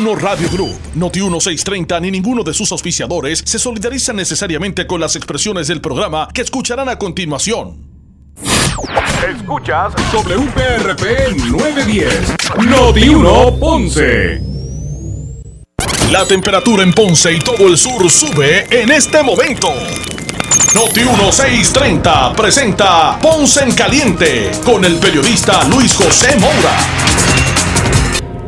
[0.00, 5.14] Noti1 Radio Group, Noti1 630 ni ninguno de sus auspiciadores se solidarizan necesariamente con las
[5.14, 7.86] expresiones del programa que escucharán a continuación.
[9.28, 14.40] Escuchas WPRP 910, Noti1 Ponce.
[16.10, 19.68] La temperatura en Ponce y todo el sur sube en este momento.
[20.74, 27.59] Noti 1630 presenta Ponce en Caliente con el periodista Luis José Moura.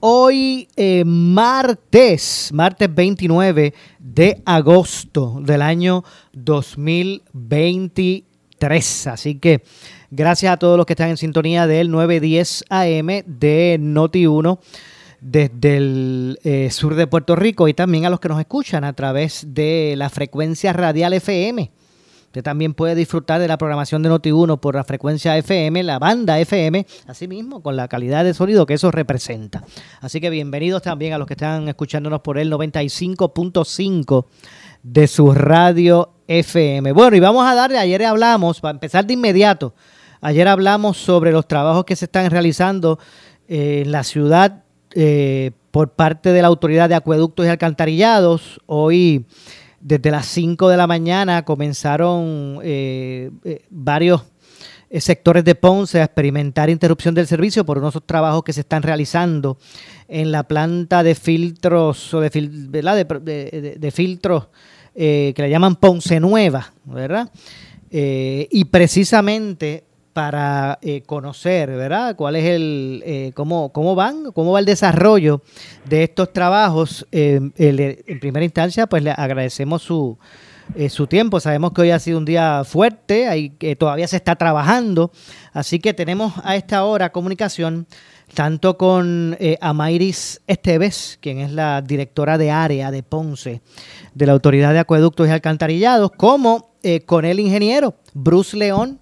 [0.00, 9.08] Hoy eh, martes, martes 29 de agosto del año 2023.
[9.08, 9.64] Así que
[10.12, 14.60] gracias a todos los que están en sintonía del 910 AM de Noti 1
[15.20, 18.92] desde el eh, sur de Puerto Rico y también a los que nos escuchan a
[18.92, 21.72] través de la frecuencia radial FM.
[22.28, 26.38] Usted también puede disfrutar de la programación de Noti1 por la frecuencia FM, la banda
[26.38, 29.64] FM, así mismo con la calidad de sonido que eso representa.
[30.02, 34.26] Así que bienvenidos también a los que están escuchándonos por el 95.5
[34.82, 36.92] de su radio FM.
[36.92, 39.72] Bueno, y vamos a darle, ayer hablamos, para empezar de inmediato,
[40.20, 42.98] ayer hablamos sobre los trabajos que se están realizando
[43.48, 48.60] en la ciudad eh, por parte de la Autoridad de Acueductos y Alcantarillados.
[48.66, 49.24] Hoy,
[49.80, 54.22] desde las 5 de la mañana, comenzaron eh, eh, varios
[54.90, 59.58] sectores de Ponce a experimentar interrupción del servicio por unos trabajos que se están realizando
[60.08, 62.30] en la planta de filtros o de,
[63.78, 64.48] de, filtros
[64.94, 67.30] que le llaman Ponce Nueva, ¿verdad?
[67.90, 69.87] y precisamente
[70.18, 72.16] para eh, conocer, ¿verdad?
[72.16, 75.42] Cuál es el, eh, cómo, cómo van, cómo va el desarrollo
[75.84, 77.06] de estos trabajos.
[77.12, 80.18] Eh, en primera instancia, pues le agradecemos su,
[80.90, 81.38] su tiempo.
[81.38, 85.12] Sabemos que hoy ha sido un día fuerte, hay, que todavía se está trabajando,
[85.52, 87.86] así que tenemos a esta hora comunicación
[88.34, 93.62] tanto con Amairis Esteves, quien es la directora de área de Ponce
[94.14, 96.72] de la Autoridad de Acueductos y Alcantarillados, como
[97.06, 98.98] con el ingeniero Bruce León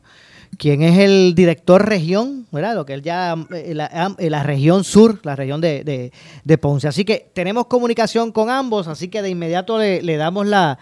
[0.58, 2.74] quien es el director región, ¿verdad?
[2.74, 3.74] Lo que él ya, eh,
[4.18, 6.12] eh, la, región sur, la región de,
[6.60, 6.88] Ponce.
[6.88, 10.78] Así que tenemos comunicación con ambos, así que de inmediato le, damos la,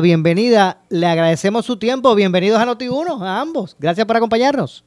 [0.00, 0.78] bienvenida.
[0.88, 2.14] Le agradecemos su tiempo.
[2.14, 3.76] Bienvenidos a Noti1, a ambos.
[3.78, 4.84] Gracias por acompañarnos.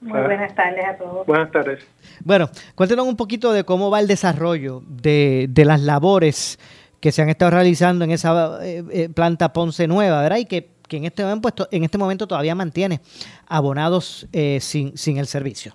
[0.00, 1.26] Muy buenas tardes a todos.
[1.26, 1.84] Buenas tardes.
[2.24, 6.58] Bueno, cuéntenos un poquito de cómo va el desarrollo de, las labores
[7.00, 10.38] que se han estado realizando en esa eh, planta Ponce Nueva, ¿verdad?
[10.38, 13.00] Y que que en este momento, en este momento todavía mantiene
[13.46, 15.74] abonados eh, sin, sin el servicio.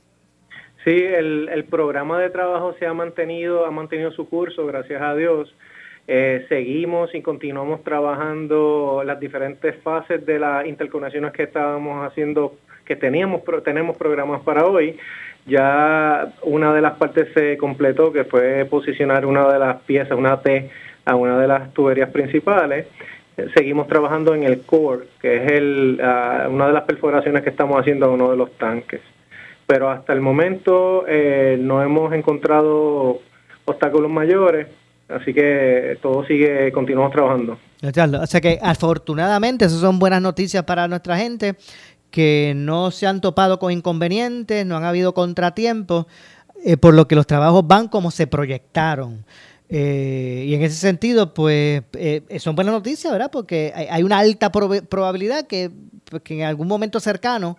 [0.84, 5.14] Sí, el, el, programa de trabajo se ha mantenido, ha mantenido su curso, gracias a
[5.14, 5.53] Dios.
[6.08, 12.56] Eh, seguimos y continuamos trabajando las diferentes fases de las interconexiones que estábamos haciendo,
[12.86, 14.97] que teníamos, tenemos programas para hoy.
[15.46, 20.41] Ya una de las partes se completó, que fue posicionar una de las piezas, una
[20.41, 20.72] T,
[21.06, 22.88] a una de las tuberías principales
[23.55, 27.79] seguimos trabajando en el core, que es el, ah, una de las perforaciones que estamos
[27.79, 29.01] haciendo a uno de los tanques.
[29.67, 33.19] Pero hasta el momento eh, no hemos encontrado
[33.66, 34.67] obstáculos mayores,
[35.07, 37.57] así que todo sigue, continuamos trabajando.
[37.81, 41.55] O sea que afortunadamente esas son buenas noticias para nuestra gente,
[42.11, 46.07] que no se han topado con inconvenientes, no han habido contratiempos,
[46.66, 49.23] eh, por lo que los trabajos van como se proyectaron.
[49.72, 53.30] Eh, y en ese sentido, pues eh, son buenas noticias, ¿verdad?
[53.31, 55.69] Porque hay, una alta probabilidad que,
[56.09, 57.57] pues, que, en algún momento cercano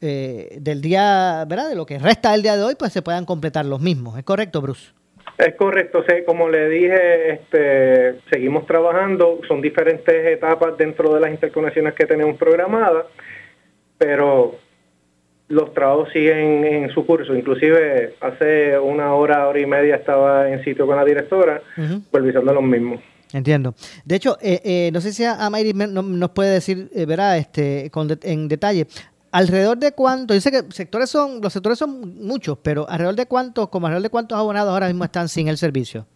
[0.00, 1.68] eh, del día, ¿verdad?
[1.68, 4.18] De lo que resta del día de hoy, pues se puedan completar los mismos.
[4.18, 4.92] ¿Es correcto, Bruce?
[5.38, 11.94] Es correcto, como le dije, este, seguimos trabajando, son diferentes etapas dentro de las interconexiones
[11.94, 13.04] que tenemos programadas,
[13.98, 14.58] pero
[15.48, 17.34] los trabajos siguen en su curso.
[17.34, 22.62] Inclusive hace una hora, hora y media estaba en sitio con la directora, supervisando los
[22.62, 23.00] mismos.
[23.32, 23.74] Entiendo.
[24.04, 27.90] De hecho, eh, eh, no sé si Amairis nos puede decir, eh, verá, este,
[28.22, 28.86] en detalle,
[29.32, 33.68] alrededor de cuánto, dice que sectores son, los sectores son muchos, pero alrededor de cuántos,
[33.68, 36.06] como alrededor de cuántos abonados ahora mismo están sin el servicio.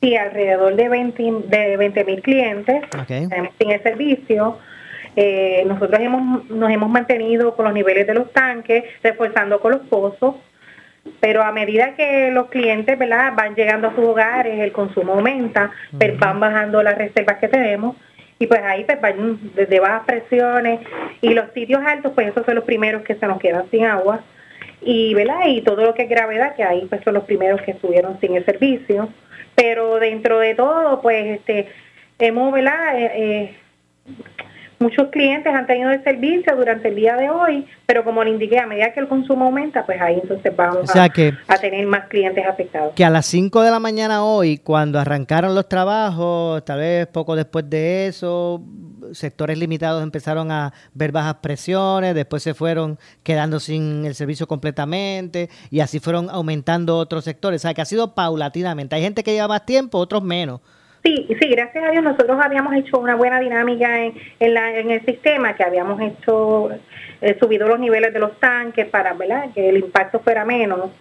[0.00, 4.58] Sí, alrededor de 20 de 20 mil clientes sin el servicio.
[5.16, 9.82] Eh, nosotros hemos, nos hemos mantenido con los niveles de los tanques, reforzando con los
[9.82, 10.36] pozos.
[11.20, 13.34] pero a medida que los clientes ¿verdad?
[13.36, 17.96] van llegando a sus hogares, el consumo aumenta, pues van bajando las reservas que tenemos
[18.38, 20.80] y pues ahí pues van desde bajas presiones
[21.20, 24.20] y los sitios altos pues esos son los primeros que se nos quedan sin agua
[24.82, 25.46] y ¿verdad?
[25.46, 28.36] y todo lo que es gravedad que ahí pues son los primeros que estuvieron sin
[28.36, 29.08] el servicio
[29.54, 31.68] pero dentro de todo pues este
[32.18, 32.98] hemos ¿verdad?
[32.98, 33.56] Eh, eh,
[34.84, 38.58] muchos clientes han tenido el servicio durante el día de hoy, pero como le indiqué,
[38.58, 42.92] a medida que el consumo aumenta, pues ahí entonces vamos a, tener más clientes afectados.
[42.94, 47.34] Que a las 5 de la mañana hoy, cuando arrancaron los trabajos, tal vez poco
[47.34, 48.62] después de eso,
[49.12, 55.48] sectores limitados empezaron a ver bajas presiones, después se fueron quedando sin el servicio completamente
[55.70, 57.62] y así fueron aumentando otros sectores.
[57.62, 58.96] O sea, que ha sido paulatinamente.
[58.96, 60.60] Hay gente que lleva más tiempo, otros menos
[61.04, 65.54] Sí, sí, gracias a Dios nosotros habíamos hecho una buena dinámica en, en, el sistema,
[65.54, 66.70] que habíamos hecho,
[67.20, 69.50] eh, subido los niveles de los tanques para ¿verdad?
[69.54, 70.92] que el impacto fuera menos.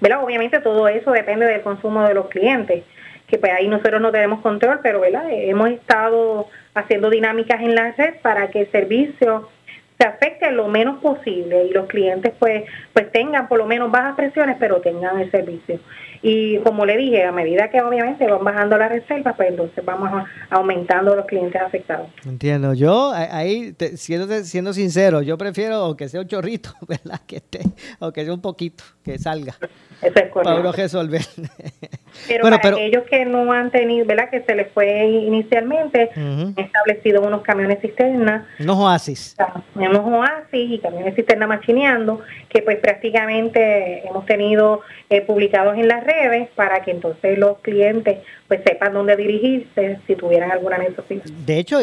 [0.00, 0.24] ¿verdad?
[0.24, 2.82] Obviamente todo eso depende del consumo de los clientes,
[3.26, 5.26] que pues ahí nosotros no tenemos control, pero ¿verdad?
[5.28, 9.50] hemos estado haciendo dinámicas en la red para que el servicio
[9.98, 12.64] se afecte lo menos posible y los clientes pues
[12.94, 15.78] pues tengan por lo menos bajas presiones pero tengan el servicio
[16.22, 20.24] y como le dije, a medida que obviamente van bajando las reservas, pues entonces vamos
[20.50, 22.08] aumentando los clientes afectados.
[22.24, 22.74] Entiendo.
[22.74, 27.20] Yo ahí, siendo, siendo sincero, yo prefiero que sea un chorrito, ¿verdad?
[27.26, 27.60] Que esté,
[27.98, 29.56] o que sea un poquito, que salga.
[30.00, 30.62] Eso es correcto.
[30.62, 31.22] Para resolver.
[32.28, 34.30] Pero para aquellos que no han tenido, ¿verdad?
[34.30, 38.46] Que se les fue inicialmente, han establecido unos camiones cisterna.
[38.60, 39.36] Unos oasis.
[39.74, 44.80] Unos oasis y camiones cisterna machineando, que pues prácticamente hemos tenido
[45.10, 48.18] eh, publicados en las redes para que entonces los clientes
[48.48, 51.24] pues sepan dónde dirigirse si tuvieran alguna necesidad.
[51.24, 51.78] De hecho,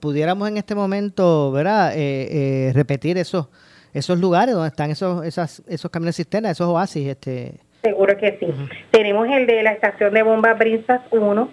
[0.00, 1.96] pudiéramos en este momento, ¿verdad?
[1.96, 3.48] Eh, eh, repetir esos
[3.94, 7.54] esos lugares donde están esos esas, esos camiones cisterna, esos oasis, este
[7.86, 8.48] Seguro que sí.
[8.90, 11.48] Tenemos el de la estación de bombas Brinzas 1,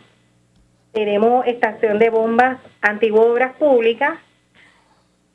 [0.92, 4.18] tenemos estación de bombas Antiguo Obras Públicas,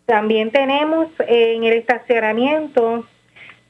[0.06, 3.06] también tenemos en el estacionamiento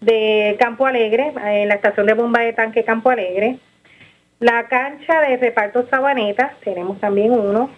[0.01, 3.59] de Campo Alegre, en la estación de bomba de tanque Campo Alegre,
[4.41, 7.69] la cancha de reparto Sabaneta, tenemos también uno,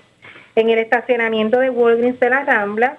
[0.55, 2.99] en el estacionamiento de Walgreens de la Rambla,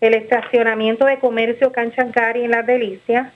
[0.00, 3.30] el estacionamiento de comercio Canchancari en Las Delicias,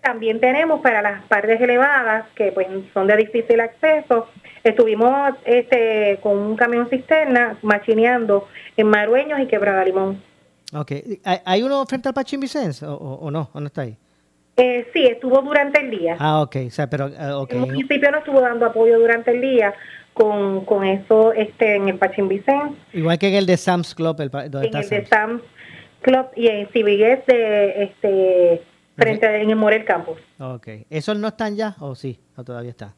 [0.00, 4.28] también tenemos para las partes elevadas, que pues son de difícil acceso,
[4.64, 10.22] estuvimos este con un camión cisterna machineando en Marueños y Quebrada Limón.
[10.74, 10.92] Ok.
[11.44, 13.50] ¿Hay uno frente al Pachín Vicens o, no?
[13.52, 13.96] ¿O no está ahí?
[14.56, 16.16] Eh, sí, estuvo durante el día.
[16.18, 16.56] Ah, ok.
[16.66, 17.58] O sea, pero, eh, okay.
[17.58, 19.74] El municipio no estuvo dando apoyo durante el día
[20.12, 22.72] con, con eso este en el Pachín Vicens.
[22.92, 24.20] Igual que en el de Sam's Club.
[24.20, 25.42] El, en el de Sam's
[26.02, 28.62] Club y en Civigues de este
[29.00, 30.18] frente a, en el Morel Campus.
[30.38, 30.68] Ok.
[30.90, 32.20] ¿Esos no están ya o sí?
[32.36, 32.94] ¿O todavía está?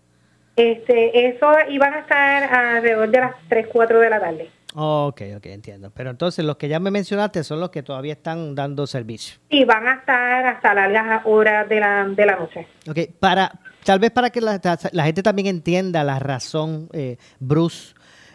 [0.57, 4.51] Este, eso iban a estar alrededor de las 3, 4 de la tarde.
[4.75, 5.91] Ok, ok, entiendo.
[5.95, 9.39] Pero entonces los que ya me mencionaste son los que todavía están dando servicio.
[9.51, 12.67] Sí, van a estar hasta largas horas de la, de la noche.
[12.89, 13.53] Ok, para,
[13.85, 17.95] tal vez para que la, gente también entienda la razón, eh, Bruce,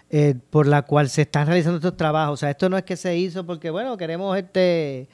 [0.10, 2.36] eh, por la cual se están realizando estos trabajos.
[2.36, 5.10] O sea, esto no es que se hizo porque, bueno, queremos este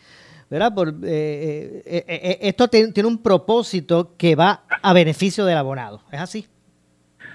[0.50, 0.74] ¿verdad?
[0.74, 6.20] Por, eh, eh, eh, esto tiene un propósito que va a beneficio del abonado, ¿es
[6.20, 6.48] así?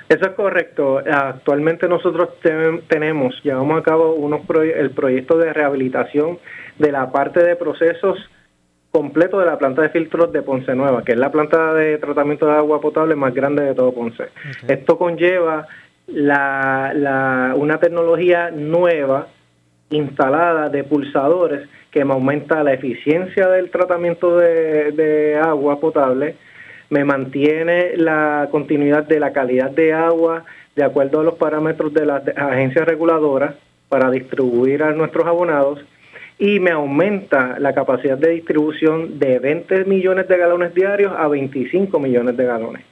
[0.08, 0.99] Eso es correcto.
[0.99, 2.31] Actualmente nosotros
[2.88, 4.40] tenemos, llevamos a cabo unos
[4.75, 6.38] el proyecto de rehabilitación
[6.78, 8.18] de la parte de procesos
[8.90, 12.47] completo de la planta de filtros de Ponce Nueva, que es la planta de tratamiento
[12.47, 14.25] de agua potable más grande de todo Ponce.
[14.66, 15.66] Esto conlleva
[16.06, 19.28] la, una tecnología nueva
[19.90, 26.37] instalada de pulsadores que me aumenta la eficiencia del tratamiento de, agua potable,
[26.90, 32.07] me mantiene la continuidad de la calidad de agua de acuerdo a los parámetros de
[32.07, 33.54] las agencias reguladoras
[33.88, 35.80] para distribuir a nuestros abonados
[36.38, 41.99] y me aumenta la capacidad de distribución de 20 millones de galones diarios a 25
[41.99, 42.85] millones de galones.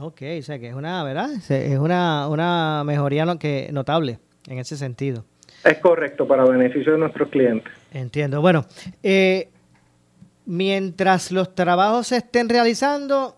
[0.00, 1.30] Ok, o sea que es una, ¿verdad?
[1.48, 4.18] Es una, una mejoría notable
[4.48, 5.24] en ese sentido.
[5.66, 7.72] Es correcto, para beneficio de nuestros clientes.
[7.92, 8.40] Entiendo.
[8.40, 8.64] Bueno,
[9.02, 9.48] eh,
[10.44, 13.36] mientras los trabajos se estén realizando,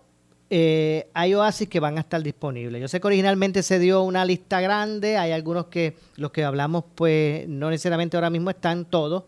[0.51, 2.79] eh, hay oasis que van a estar disponibles.
[2.79, 6.83] Yo sé que originalmente se dio una lista grande, hay algunos que los que hablamos,
[6.93, 9.23] pues no necesariamente ahora mismo están todos.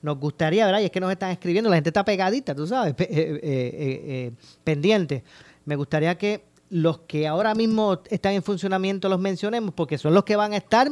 [0.00, 0.80] Nos gustaría, ¿verdad?
[0.80, 4.32] Y es que nos están escribiendo, la gente está pegadita, tú sabes, eh,
[4.64, 5.24] pendiente.
[5.66, 10.24] Me gustaría que los que ahora mismo están en funcionamiento los mencionemos, porque son los
[10.24, 10.88] que van a estar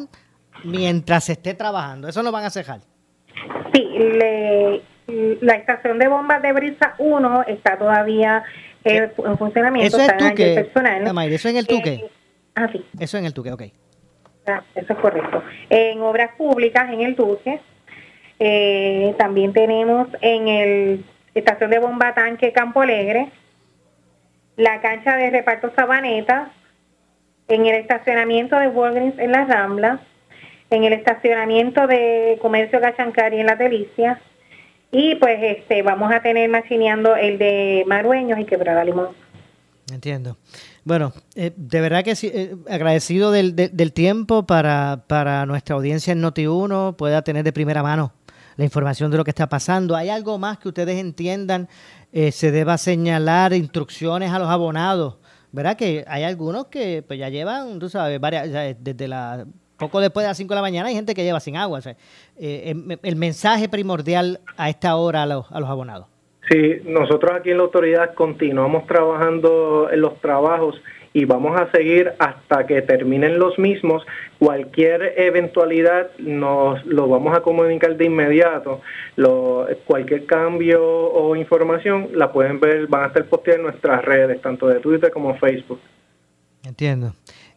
[0.63, 2.09] mientras esté trabajando.
[2.09, 2.81] Eso no van a cejar.
[3.73, 3.87] Sí,
[5.41, 8.45] la estación de bombas de Brisa 1 está todavía
[8.85, 9.97] en funcionamiento.
[9.97, 11.33] Eso es Tuque, personal.
[11.33, 11.93] eso es en el Tuque.
[11.93, 12.11] Eh,
[12.55, 12.85] ah, sí.
[12.99, 13.63] Eso en el Tuque, ok.
[14.47, 15.43] Ah, eso es correcto.
[15.71, 17.61] En obras públicas, en el Duque,
[18.39, 23.31] eh, también tenemos en el estación de bomba tanque Campo Alegre,
[24.57, 26.51] la cancha de reparto Sabaneta,
[27.49, 30.01] en el estacionamiento de Walgreens en la Rambla,
[30.71, 34.21] en el estacionamiento de Comercio Gachancari en La Delicia,
[34.91, 39.09] y pues este vamos a tener machineando el de Marueños y Quebrada Limón.
[39.93, 40.39] Entiendo.
[40.85, 46.13] Bueno, eh, de verdad que sí, eh, agradecido del, del, tiempo para, para nuestra audiencia
[46.13, 48.13] en Noti1, pueda tener de primera mano
[48.57, 49.97] la información de lo que está pasando.
[49.97, 51.69] ¿Hay algo más que ustedes entiendan
[52.13, 55.17] eh, se deba señalar instrucciones a los abonados?
[55.53, 59.47] ¿Verdad que hay algunos que pues ya llevan, tú sabes, varias, desde la
[59.79, 61.81] poco después de las 5 de la mañana hay gente que lleva sin agua.
[62.39, 66.07] el, el, mensaje primordial a esta hora a los, a los abonados.
[66.51, 70.77] Sí, nosotros aquí en la autoridad continuamos trabajando en los trabajos
[71.15, 74.05] y vamos a seguir hasta que terminen los mismos.
[74.39, 78.83] Cualquier eventualidad nos lo vamos a comunicar de inmediato.
[79.17, 84.43] Lo, cualquier cambio o información la pueden ver, van a estar posteadas en nuestras redes,
[84.43, 85.81] tanto de Twitter como Facebook.
[86.65, 87.15] Entiendo.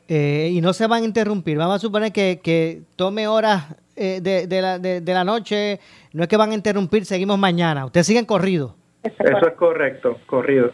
[0.08, 1.58] Eh, y no se van a interrumpir.
[1.58, 5.80] Vamos a suponer que, que tome horas eh, de, de, la, de, la noche.
[6.14, 7.86] No es que van a interrumpir, seguimos mañana.
[7.86, 8.76] Ustedes siguen corrido.
[9.04, 10.72] Eso es correcto, corrido.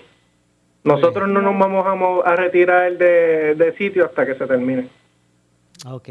[0.84, 4.90] Nosotros no nos vamos a, retirar de, de, sitio hasta que se termine.
[5.88, 6.10] Ok.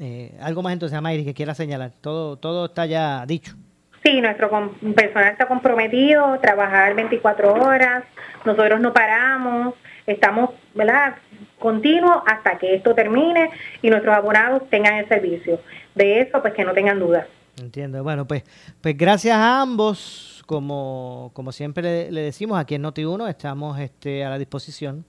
[0.00, 1.92] Eh, algo más entonces, Mayri, que quiera señalar.
[2.00, 3.56] Todo, todo está ya dicho.
[4.04, 4.50] Sí, nuestro
[4.94, 8.04] personal está comprometido, trabajar 24 horas,
[8.44, 9.74] nosotros no paramos,
[10.06, 11.16] estamos, ¿verdad?
[11.58, 13.50] Continuo hasta que esto termine
[13.82, 15.60] y nuestros abonados tengan el servicio.
[15.94, 17.26] De eso, pues que no tengan dudas.
[17.60, 18.02] Entiendo.
[18.02, 18.42] Bueno, pues,
[18.80, 24.30] pues gracias a ambos como, como siempre le, decimos, aquí en Noti1 estamos este, a
[24.30, 25.04] la disposición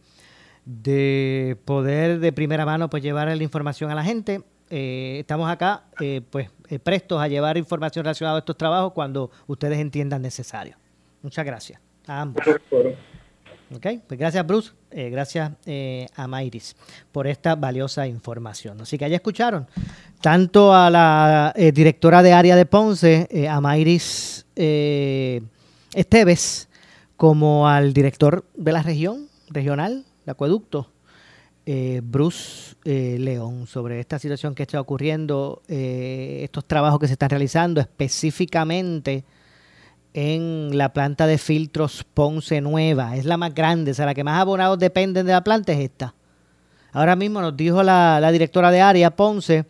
[0.66, 4.42] de poder de primera mano pues llevar la información a la gente.
[4.70, 9.30] Eh, estamos acá eh, pues eh, prestos a llevar información relacionada a estos trabajos cuando
[9.48, 10.78] ustedes entiendan necesario.
[11.22, 12.44] Muchas gracias a ambos.
[13.74, 15.52] Ok, pues gracias Bruce, gracias
[16.16, 16.76] a Mayris
[17.12, 18.82] por esta valiosa información.
[18.82, 19.68] Así que ya escucharon
[20.22, 25.42] tanto a la directora de área de Ponce, a Mayris eh,
[25.94, 26.68] Esteves
[27.18, 30.92] como al director de la región, regional, de acueducto,
[31.66, 37.14] eh, Bruce eh, León, sobre esta situación que está ocurriendo, eh, estos trabajos que se
[37.14, 39.24] están realizando específicamente
[40.18, 43.18] en la planta de filtros Ponce Nueva.
[43.18, 45.80] Es la más grande, o sea, la que más abonados dependen de la planta es
[45.80, 46.16] esta.
[46.94, 49.66] Ahora mismo nos dijo la, directora de área, Ponce,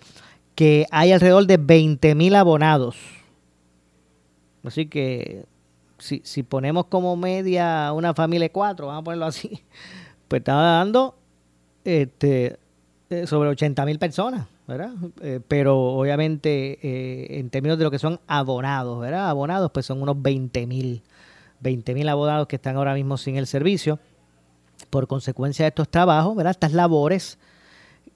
[0.54, 2.96] que hay alrededor de 20 mil abonados
[4.64, 5.46] Así que
[5.98, 9.64] si, ponemos como media una familia de cuatro, vamos a ponerlo así,
[10.28, 11.16] pues está dando
[11.84, 12.58] este,
[13.10, 14.92] eh, sobre 80 mil personas, ¿verdad?
[15.22, 19.30] Eh, pero obviamente eh, en términos de lo que son abonados, ¿verdad?
[19.30, 21.04] Abonados, pues son unos 20 mil,
[21.60, 24.00] 20 mil abonados que están ahora mismo sin el servicio
[24.90, 26.52] por consecuencia de estos trabajos, ¿verdad?
[26.52, 27.38] Estas labores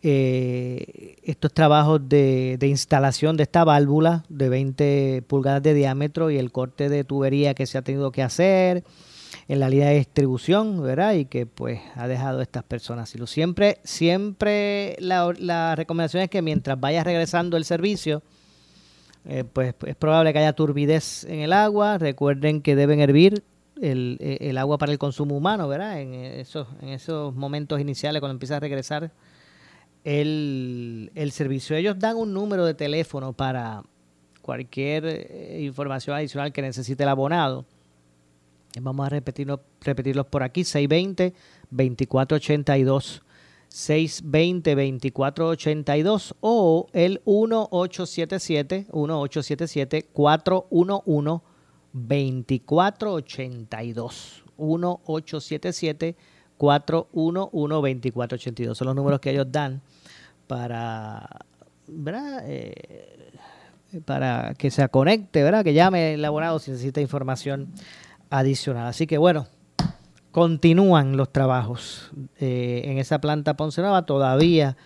[0.01, 6.53] eh, estos trabajos de, instalación de esta válvula de 20 pulgadas de diámetro y el
[6.53, 8.85] corte de tubería que se ha tenido que hacer
[9.49, 11.15] en la línea de distribución, ¿verdad?
[11.15, 13.13] Y que pues ha dejado a estas personas.
[13.15, 18.21] Y siempre, siempre la, recomendación es que mientras vaya regresando el servicio,
[19.25, 21.97] eh, pues es probable que haya turbidez en el agua.
[21.97, 23.43] Recuerden que deben hervir
[23.81, 25.99] el, el, agua para el consumo humano, ¿verdad?
[25.99, 29.11] En esos, en esos momentos iniciales cuando empieza a regresar
[30.03, 31.75] el, el servicio.
[31.75, 33.81] Ellos dan un número de teléfono para
[34.43, 37.65] cualquier eh, información adicional que necesite el abonado.
[38.81, 43.21] Vamos a repetirlo, repetirlos por aquí, 620-2482,
[43.69, 51.41] 620-2482 o el 1877, 1877 411
[51.91, 56.15] 2482, 1877
[56.59, 58.75] 411-2482.
[58.75, 59.81] Son los números que ellos dan
[60.45, 61.27] para,
[62.43, 63.31] eh,
[64.05, 65.63] para que se conecte, ¿verdad?
[65.63, 67.69] Que llame el abonado si necesita información
[68.29, 68.87] adicional.
[68.87, 69.47] Así que bueno,
[70.31, 74.05] continúan los trabajos eh, en esa planta Ponce Nueva.
[74.05, 74.77] Todavía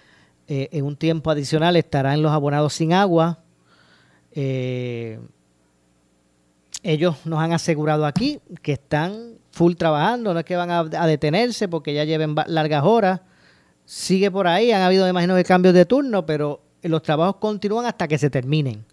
[0.48, 3.40] eh, en un tiempo adicional estarán los abonados sin agua.
[6.84, 11.68] ellos nos han asegurado aquí que están full trabajando, no es que van a, detenerse
[11.68, 13.22] porque ya lleven largas horas.
[13.86, 18.18] Sigue por ahí, han habido, imagino, cambios de turno, pero los trabajos continúan hasta que
[18.18, 18.84] se terminen.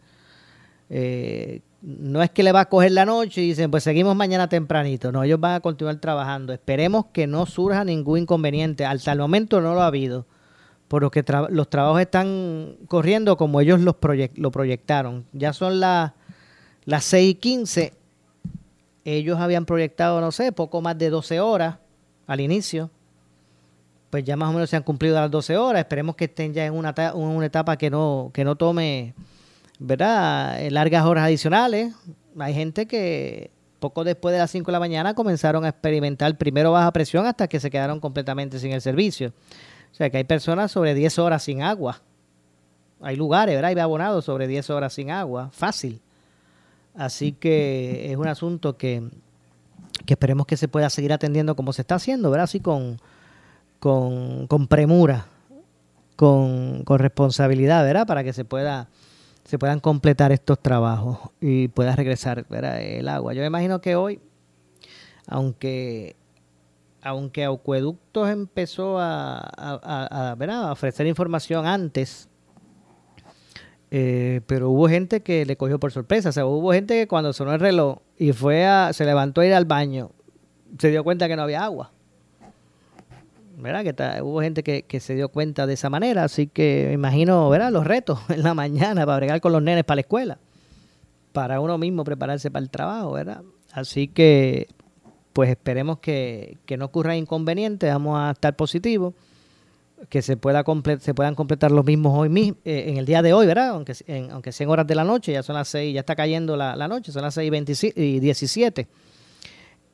[0.90, 4.48] Eh, no es que le va a coger la noche y dicen, pues seguimos mañana
[4.48, 5.12] tempranito.
[5.12, 6.52] No, ellos van a continuar trabajando.
[6.52, 8.84] Esperemos que no surja ningún inconveniente.
[8.84, 10.26] Hasta el momento no lo ha habido.
[10.88, 13.96] Por lo que los trabajos están corriendo como ellos los
[14.34, 15.24] lo proyectaron.
[15.32, 16.12] Ya son las,
[16.84, 17.92] las 6 y 15.
[19.04, 21.76] Ellos habían proyectado, no sé, poco más de 12 horas
[22.26, 22.90] al inicio.
[24.10, 25.80] Pues ya más o menos se han cumplido las 12 horas.
[25.80, 29.14] Esperemos que estén ya en una, una etapa que no, que no tome
[29.80, 30.60] ¿verdad?
[30.70, 31.92] Largas horas adicionales.
[32.38, 36.70] Hay gente que poco después de las 5 de la mañana comenzaron a experimentar primero
[36.70, 39.32] baja presión hasta que se quedaron completamente sin el servicio.
[39.90, 42.02] O sea que hay personas sobre 10 horas sin agua.
[43.00, 43.70] Hay lugares, ¿verdad?
[43.70, 45.48] Hay abonados sobre 10 horas sin agua.
[45.50, 46.00] Fácil.
[46.94, 49.08] Así que es un asunto que,
[50.04, 52.44] que esperemos que se pueda seguir atendiendo como se está haciendo, ¿verdad?
[52.44, 52.98] Así con,
[53.78, 55.26] con, con premura,
[56.16, 58.06] con, con responsabilidad, ¿verdad?
[58.06, 58.88] Para que se pueda
[59.50, 63.34] se puedan completar estos trabajos y pueda regresar el agua.
[63.34, 64.20] Yo me imagino que hoy,
[65.26, 66.14] aunque
[67.02, 72.28] aunque Acueductos empezó a, a, ofrecer información antes,
[73.90, 76.28] eh, pero hubo gente que le cogió por sorpresa.
[76.28, 79.46] O sea, hubo gente que cuando sonó el reloj y fue a, se levantó a
[79.46, 80.12] ir al baño,
[80.78, 81.90] se dio cuenta que no había agua.
[83.62, 83.84] ¿Verdad?
[83.84, 87.70] Que hubo gente que, se dio cuenta de esa manera, así que me imagino, ¿verdad?
[87.70, 90.38] Los retos en la mañana para bregar con los nenes para la escuela,
[91.32, 93.42] para uno mismo prepararse para el trabajo, ¿verdad?
[93.72, 94.68] Así que,
[95.32, 99.14] pues esperemos que, no ocurra inconveniente, vamos a estar positivos,
[100.08, 100.64] que se, pueda
[100.98, 103.68] se puedan completar los mismos hoy mismo, eh, en el día de hoy, ¿verdad?
[103.70, 106.56] Aunque, en, aunque sean horas de la noche, ya son las 6, ya está cayendo
[106.56, 107.52] la, la noche, son las 6
[107.96, 108.88] y 17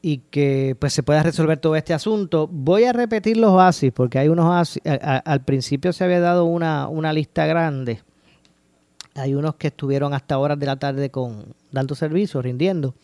[0.07, 2.47] y que pues se pueda resolver todo este asunto.
[2.47, 7.13] Voy a repetir los oasis porque hay unos al principio se había dado una, una
[7.13, 8.05] lista grande.
[9.17, 12.95] Hay unos que estuvieron hasta horas de la tarde con dando servicio, rindiendo.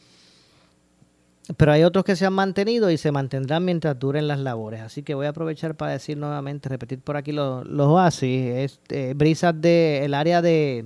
[1.56, 4.82] Pero hay otros que se han mantenido y se mantendrán mientras duren las labores.
[4.82, 8.54] Así que voy a aprovechar para decir nuevamente, repetir por aquí los, los oasis.
[8.54, 10.84] Este, brisas del área de,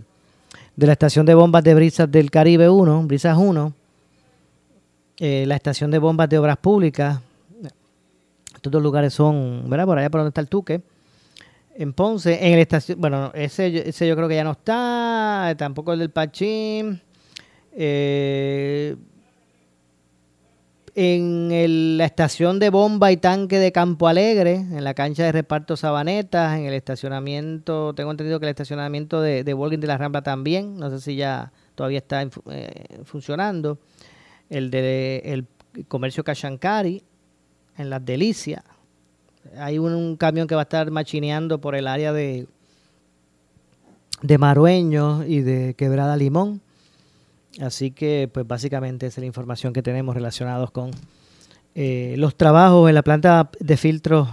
[0.77, 3.75] de la estación de bombas de Brisas del Caribe 1, Brisas 1
[5.19, 7.21] eh, la estación de bombas de obras públicas.
[8.55, 9.87] Estos dos lugares son, ¿verdad?
[9.87, 10.83] Por allá por donde está el Tuque.
[11.75, 15.93] En Ponce, en el estación, bueno, ese, ese yo creo que ya no está, tampoco
[15.93, 17.01] el del Pachín.
[17.73, 18.97] Eh,
[20.95, 25.77] en la estación de bomba y tanque de Campo Alegre, en la cancha de reparto
[25.77, 30.79] Sabanetas, en el estacionamiento, tengo entendido que el estacionamiento de, de de la Rambla también,
[30.79, 33.79] no sé si ya todavía está eh, funcionando
[34.51, 35.47] el de el
[35.89, 37.03] comercio Cachancari,
[37.79, 38.63] en Las Delicias.
[39.59, 42.47] Hay un, camión que va a estar machineando por el área de,
[44.23, 46.61] de Marueño y de Quebrada Limón.
[47.61, 50.91] Así que, pues básicamente esa es la información que tenemos relacionados con
[51.75, 54.29] eh, los trabajos en la planta de filtros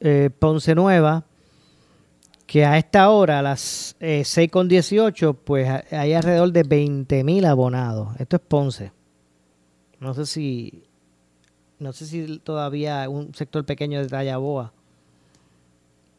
[0.00, 1.24] eh, Ponce Nueva,
[2.46, 8.08] que a esta hora, a las eh, 6.18, pues hay alrededor de 20.000 abonados.
[8.18, 8.95] Esto es Ponce.
[10.00, 10.84] No sé si
[11.78, 14.72] no sé si todavía un sector pequeño de Tallaboa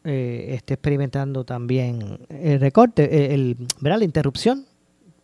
[0.04, 4.64] eh, esté experimentando también el recorte, eh, el, la interrupción,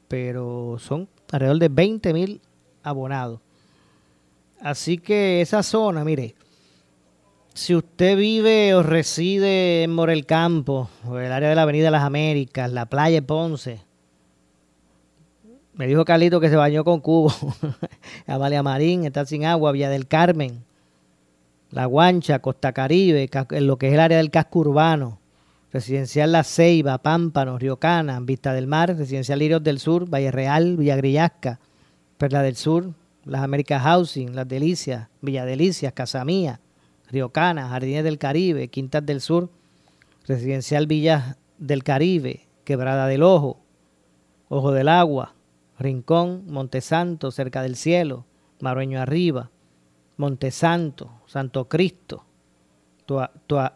[0.08, 2.40] pero son alrededor de 20 mil
[2.82, 3.40] abonados.
[4.60, 6.34] Así que esa zona, mire,
[7.54, 12.02] si usted vive o reside en Morel Campo, o el área de la Avenida Las
[12.02, 13.80] Américas, la playa Ponce,
[15.74, 17.32] me dijo Carlito que se bañó con cubo.
[18.26, 20.64] Amalia Marín está sin agua, Villa del Carmen,
[21.70, 23.28] La Guancha, Costa Caribe,
[23.60, 25.18] lo que es el área del casco urbano.
[25.72, 30.76] Residencial La Ceiba, Pámpano, Río Cana, Vista del Mar, Residencial Lirios del Sur, Valle Real,
[30.76, 31.58] Villa Grillasca,
[32.16, 32.92] Perla del Sur,
[33.24, 36.60] Las Américas Housing, Las Delicias, Villa Delicias, Casamía,
[37.10, 39.50] Río Cana, Jardines del Caribe, Quintas del Sur,
[40.28, 43.58] Residencial Villa del Caribe, Quebrada del Ojo,
[44.48, 45.34] Ojo del Agua,
[45.78, 48.24] Rincón, Montesanto, cerca del cielo,
[48.60, 49.50] Marueño arriba,
[50.16, 52.24] Montesanto, Santo Cristo,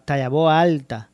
[0.05, 1.11] Tallaboa Alta,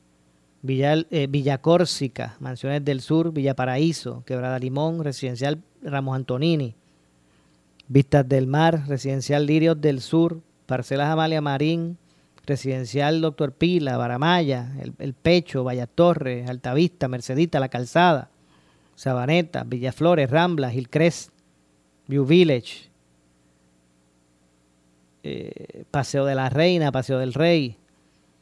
[0.63, 6.75] Villa, eh, Villa Córsica, Mansiones del Sur, Villa Paraíso, Quebrada Limón, Residencial Ramos Antonini,
[7.89, 11.99] Vistas del Mar, Residencial Lirios del Sur, Parcelas Amalia Marín,
[12.47, 18.31] Residencial Doctor Pila, Baramaya, El, Pecho, Villa Torres, Altavista, Mercedita, La Calzada,
[18.95, 21.31] Sabaneta, Villaflores, Rambla, Hillcrest,
[22.07, 22.91] View Village,
[25.23, 27.79] eh, Paseo de la Reina, Paseo del Rey,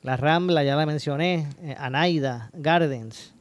[0.03, 3.33] La Rambla, ya la mencioné, eh, Anaida, Gardens,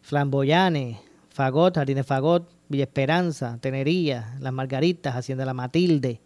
[0.00, 6.20] Flamboyane, Fagot, Jardines Fagot, Villa Esperanza, Tenería, Las Margaritas, Hacienda La Matilde,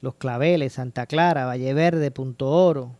[0.00, 2.96] Los Claveles, Santa Clara, Valle Verde, Punto Oro,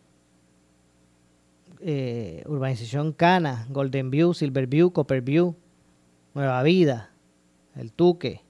[1.81, 5.55] eh, Urbanización Cana, Golden View, Silver View, Copper View,
[6.33, 7.11] Nueva Vida,
[7.75, 8.41] El Tuque,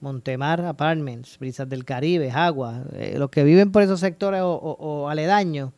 [0.00, 5.72] Montemar Apartments, Brisas del Caribe, Agua, eh, los que viven por esos sectores o, aledaños,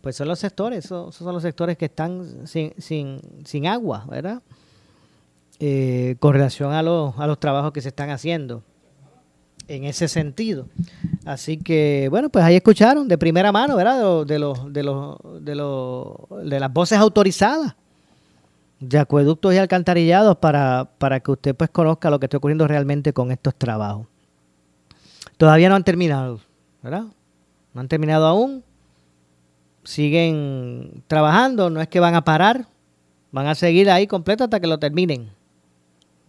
[0.00, 4.42] pues son los sectores, esos, son los sectores que están sin, sin, sin agua, ¿verdad?
[5.58, 8.62] Eh, con relación a los, a los trabajos que se están haciendo
[9.68, 10.68] en ese sentido.
[11.26, 14.24] Así que, bueno, pues ahí escucharon de primera mano, ¿verdad?
[14.24, 14.82] De, de, los, de,
[15.54, 17.76] los, de las voces autorizadas
[18.80, 23.12] de acueductos y alcantarillados para, para que usted pues conozca lo que está ocurriendo realmente
[23.12, 24.06] con estos trabajos.
[25.36, 26.40] Todavía no han terminado,
[26.82, 27.04] ¿verdad?
[27.74, 28.64] No han terminado aún.
[29.84, 32.66] Siguen trabajando, no es que van a parar,
[33.32, 35.30] van a seguir ahí completo hasta que lo terminen.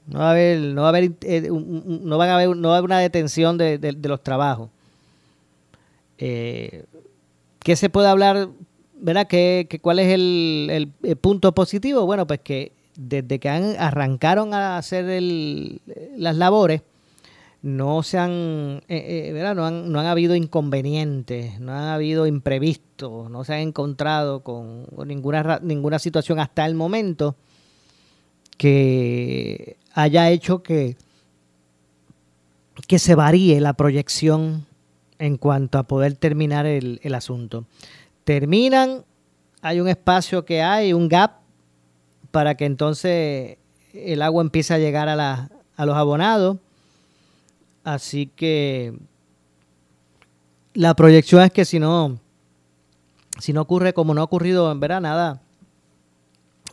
[0.07, 2.75] No va a haber, no va a haber, eh, no van a haber, no va
[2.75, 4.69] a haber una detención de, los trabajos.
[6.17, 6.85] Eh,
[7.59, 8.49] ¿Qué se puede hablar
[9.01, 9.27] ¿verdad?
[9.27, 12.05] ¿Qué, cuál es el, punto positivo?
[12.05, 15.21] Bueno, pues que desde que han, arrancaron a hacer
[16.15, 16.83] las labores,
[17.63, 19.55] no se han, eh, eh, ¿verdad?
[19.55, 24.87] No han, no han habido inconvenientes, no han habido imprevistos, no se han encontrado con,
[25.05, 27.35] ninguna, ninguna situación hasta el momento
[28.57, 30.95] que haya hecho que,
[32.87, 34.65] que se varíe la proyección
[35.19, 37.65] en cuanto a poder terminar el, el asunto
[38.23, 39.05] terminan,
[39.61, 41.41] hay un espacio que hay, un gap,
[42.31, 43.57] para que entonces
[43.93, 46.57] el agua empiece a llegar a, la, a los abonados.
[47.83, 48.93] Así que
[50.73, 52.19] la proyección es que si no,
[53.39, 55.41] si no ocurre como no ha ocurrido en verano, nada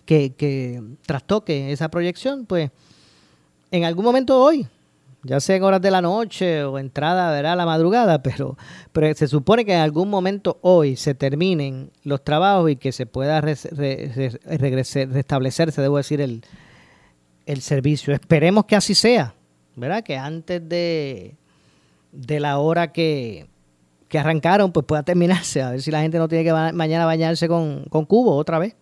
[0.05, 2.71] que, que trastoque esa proyección, pues
[3.71, 4.67] en algún momento hoy
[5.29, 8.57] ya sea en horas de la noche o entrada a la madrugada, pero,
[8.93, 13.05] pero se supone que en algún momento hoy se terminen los trabajos y que se
[13.05, 16.43] pueda restablecerse, debo decir, el,
[17.45, 18.15] el servicio.
[18.15, 19.35] Esperemos que así sea,
[19.77, 20.03] ¿verdad?
[20.03, 21.37] Que antes de,
[22.13, 23.49] de la hora que,
[24.09, 27.49] que arrancaron, pues pueda terminarse, a ver si la gente no tiene que mañana bañarse
[27.49, 28.75] con, con cubo otra vez.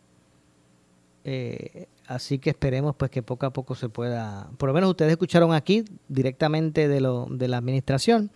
[1.24, 5.10] Eh, Así que esperemos pues que poco a poco se pueda, por lo menos ustedes
[5.10, 8.30] escucharon aquí directamente de, lo, de la administración,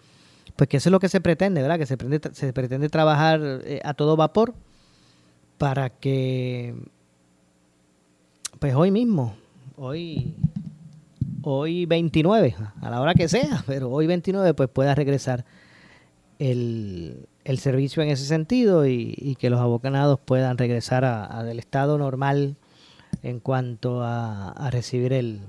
[0.56, 1.78] pues que eso es lo que se pretende, ¿verdad?
[1.78, 4.54] Que se pretende, se pretende trabajar eh, a todo vapor
[5.56, 6.74] para que,
[8.58, 9.36] pues hoy mismo,
[9.76, 10.34] hoy,
[11.42, 15.44] hoy 29, a la hora que sea, pero hoy 29 pues pueda regresar
[16.40, 22.56] el, el servicio en ese sentido y, que los abocados puedan regresar al estado normal
[23.22, 25.40] en cuanto a, recibir el,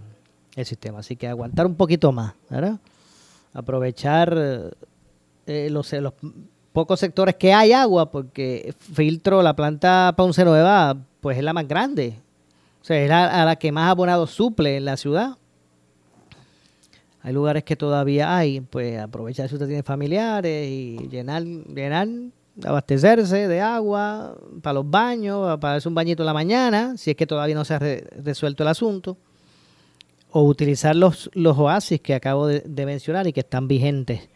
[0.63, 0.99] sistema.
[0.99, 2.79] Así que aguantar un poquito más, ¿verdad?
[3.53, 4.73] Aprovechar
[5.47, 6.13] eh, los, los
[6.73, 11.67] pocos sectores que hay agua, porque filtro, la planta Ponce Nueva, pues es la más
[11.67, 12.15] grande.
[12.81, 15.37] O sea, es la, a la que más abonado suple en la ciudad.
[17.23, 22.07] Hay lugares que todavía hay, pues aprovechar si usted tiene familiares y llenar, llenar
[22.65, 27.17] abastecerse de agua para los baños, para darse un bañito en la mañana, si es
[27.17, 29.17] que todavía no se ha resuelto el asunto,
[30.31, 34.29] o utilizar los, los oasis que acabo de, mencionar y que están vigentes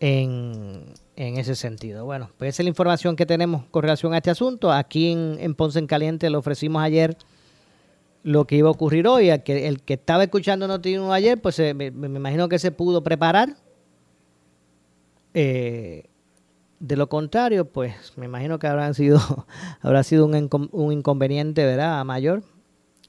[0.00, 2.04] en, en, ese sentido.
[2.04, 4.72] Bueno, pues esa es la información que tenemos con relación a este asunto.
[4.72, 7.16] Aquí en, Ponce en Caliente lo ofrecimos ayer
[8.24, 9.30] lo que iba a ocurrir hoy.
[9.30, 13.04] El que, el que estaba escuchando Noticiero ayer, pues me, me, imagino que se pudo
[13.04, 13.56] preparar.
[15.34, 16.04] Eh,
[16.78, 19.20] de lo contrario, pues me imagino que habrán sido,
[19.80, 22.04] habrá sido un, un inconveniente, ¿verdad?
[22.04, 22.42] Mayor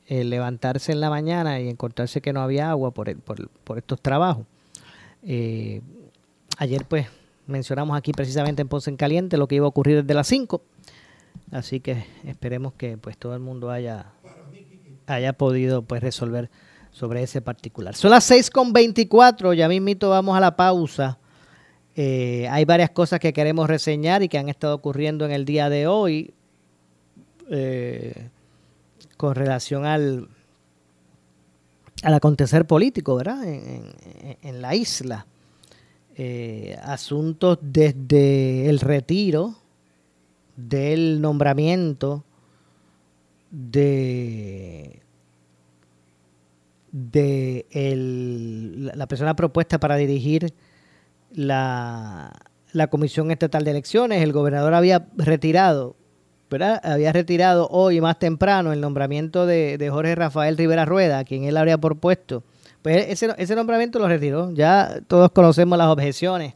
[0.07, 4.01] el levantarse en la mañana y encontrarse que no había agua por, por, por estos
[4.01, 4.45] trabajos.
[5.23, 5.81] Eh,
[6.57, 7.07] ayer, pues,
[7.45, 10.61] mencionamos aquí precisamente en Ponce en Caliente lo que iba a ocurrir desde las 5.
[11.51, 14.11] Así que esperemos que pues todo el mundo haya,
[15.05, 16.49] haya podido pues resolver
[16.91, 17.95] sobre ese particular.
[17.95, 21.19] Son las 6.24, ya mismito vamos a la pausa.
[21.99, 25.67] Eh, hay varias cosas que queremos reseñar y que han estado ocurriendo en el día
[25.67, 26.31] de hoy
[27.49, 28.29] eh,
[29.17, 30.29] con relación al,
[32.03, 33.43] al acontecer político, ¿verdad?
[33.45, 35.25] En, la isla.
[36.15, 39.55] Eh, asuntos desde el retiro
[40.55, 42.23] del nombramiento
[43.49, 45.01] de
[46.91, 47.65] de
[48.95, 50.53] la persona propuesta para dirigir
[51.31, 52.31] la,
[52.89, 54.23] Comisión Estatal de Elecciones.
[54.23, 55.95] El gobernador había retirado
[56.81, 61.57] había retirado hoy más temprano el nombramiento de, Jorge Rafael Rivera Rueda, a quien él
[61.57, 62.43] habría propuesto.
[62.81, 64.51] Pues ese, ese nombramiento lo retiró.
[64.51, 66.53] Ya todos conocemos las objeciones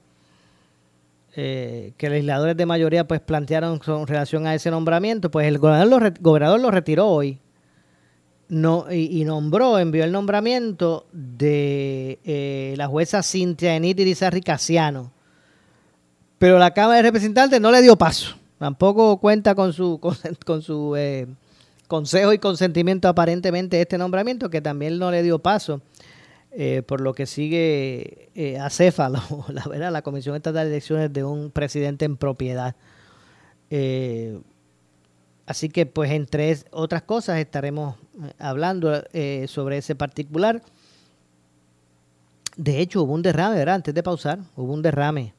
[1.35, 6.03] eh, que legisladores de mayoría pues plantearon con relación a ese nombramiento, pues el gobernador
[6.03, 7.39] lo, gobernador lo retiró hoy
[8.51, 15.13] no, y, nombró, envió el nombramiento de eh, la jueza Cintia Irizarri Casiano.
[16.37, 18.35] Pero la Cámara de Representantes no le dio paso.
[18.57, 20.01] Tampoco cuenta con su,
[20.45, 21.27] con, su eh,
[21.87, 25.81] consejo y consentimiento aparentemente este nombramiento, que también no le dio paso.
[26.51, 31.23] Eh, por lo que sigue eh, acéfalo, la, verdad, la Comisión Estatal de Elecciones de
[31.23, 32.75] un presidente en propiedad.
[35.45, 39.03] Así que, pues, entre otras cosas, estaremos eh, hablando
[39.47, 40.61] sobre ese particular.
[42.57, 43.75] De hecho, hubo un derrame, ¿verdad?
[43.75, 45.33] Antes de pausar, hubo un derrame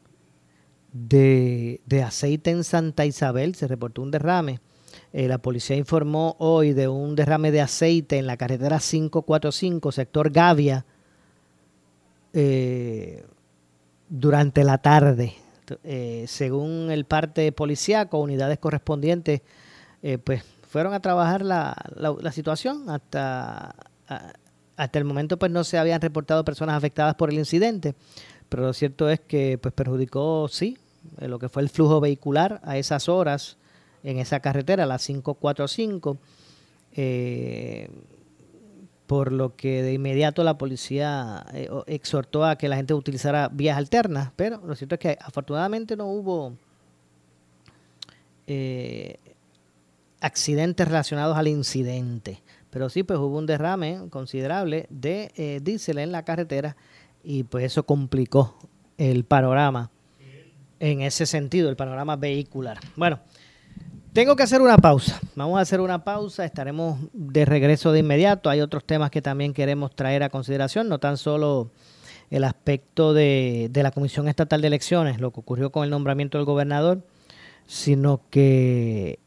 [0.92, 4.60] de, aceite en Santa Isabel, se reportó un derrame.
[5.12, 10.84] la policía informó hoy de un derrame de aceite en la carretera 545, sector Gavia,
[12.32, 13.24] eh,
[14.08, 15.34] durante la tarde.
[15.84, 19.42] Eh, según el parte policíaco, unidades correspondientes,
[20.02, 22.88] eh, pues fueron a trabajar la, la, situación.
[22.88, 23.74] Hasta,
[24.76, 27.94] hasta el momento pues no se habían reportado personas afectadas por el incidente,
[28.48, 30.78] pero lo cierto es que pues perjudicó, sí,
[31.18, 33.56] lo que fue el flujo vehicular a esas horas
[34.02, 36.18] en esa carretera, la 545.
[36.94, 37.88] Eh,
[39.06, 43.76] por lo que de inmediato la policía eh, exhortó a que la gente utilizara vías
[43.76, 46.54] alternas, pero lo cierto es que afortunadamente no hubo
[48.46, 49.18] eh,
[50.22, 56.12] accidentes relacionados al incidente, pero sí pues hubo un derrame considerable de eh, diésel en
[56.12, 56.76] la carretera
[57.22, 58.56] y pues eso complicó
[58.98, 59.90] el panorama
[60.80, 62.78] en ese sentido, el panorama vehicular.
[62.96, 63.20] Bueno,
[64.12, 65.20] tengo que hacer una pausa.
[65.36, 66.44] Vamos a hacer una pausa.
[66.44, 68.50] Estaremos de regreso de inmediato.
[68.50, 71.70] Hay otros temas que también queremos traer a consideración, no tan solo
[72.30, 76.44] el aspecto de, la Comisión Estatal de Elecciones, lo que ocurrió con el nombramiento del
[76.44, 77.06] gobernador,
[77.66, 79.18] sino que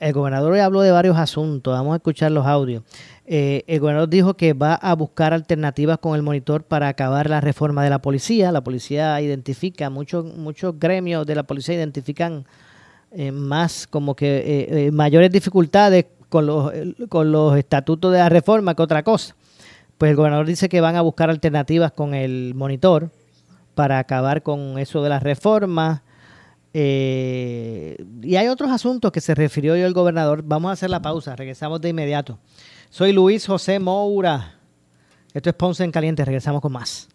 [0.00, 1.72] el gobernador hoy habló de varios asuntos.
[1.72, 2.82] Vamos a escuchar los audios.
[3.26, 7.40] Eh, el gobernador dijo que va a buscar alternativas con el monitor para acabar la
[7.40, 8.52] reforma de la policía.
[8.52, 12.46] La policía identifica, muchos, muchos gremios de la policía identifican
[13.10, 16.72] eh, más como que eh, mayores dificultades con los,
[17.08, 19.34] con los estatutos de la reforma que otra cosa.
[19.98, 23.10] Pues el gobernador dice que van a buscar alternativas con el monitor
[23.74, 25.20] para acabar con eso de la
[26.78, 28.26] reforma.
[28.26, 30.42] y hay otros asuntos que se refirió yo el gobernador.
[30.44, 32.38] Vamos a hacer la pausa, regresamos de inmediato.
[32.90, 34.54] Soy Luis José Moura.
[35.34, 37.08] Esto es Ponce en Caliente, regresamos con más.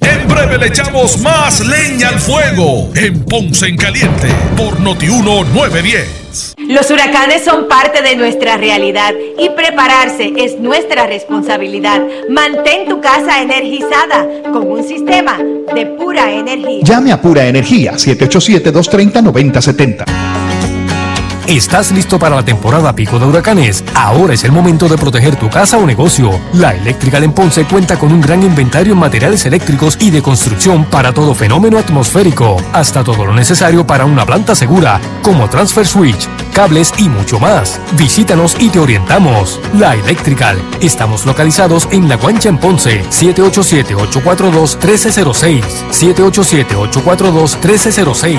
[0.00, 6.54] En breve le echamos más leña al fuego en Ponce en Caliente por Notiuno 910.
[6.58, 12.00] Los huracanes son parte de nuestra realidad y prepararse es nuestra responsabilidad.
[12.28, 15.38] Mantén tu casa energizada con un sistema
[15.74, 16.84] de pura energía.
[16.84, 20.04] Llame a Pura Energía 787-230-9070.
[21.50, 23.82] ¿Estás listo para la temporada pico de huracanes?
[23.96, 26.30] Ahora es el momento de proteger tu casa o negocio.
[26.52, 30.84] La Electrical en Ponce cuenta con un gran inventario en materiales eléctricos y de construcción
[30.84, 36.28] para todo fenómeno atmosférico, hasta todo lo necesario para una planta segura, como transfer switch,
[36.54, 37.80] cables y mucho más.
[37.98, 39.58] Visítanos y te orientamos.
[39.76, 40.56] La Electrical.
[40.80, 45.64] Estamos localizados en La Guancha en Ponce, 787-842-1306.
[45.90, 48.38] 787-842-1306.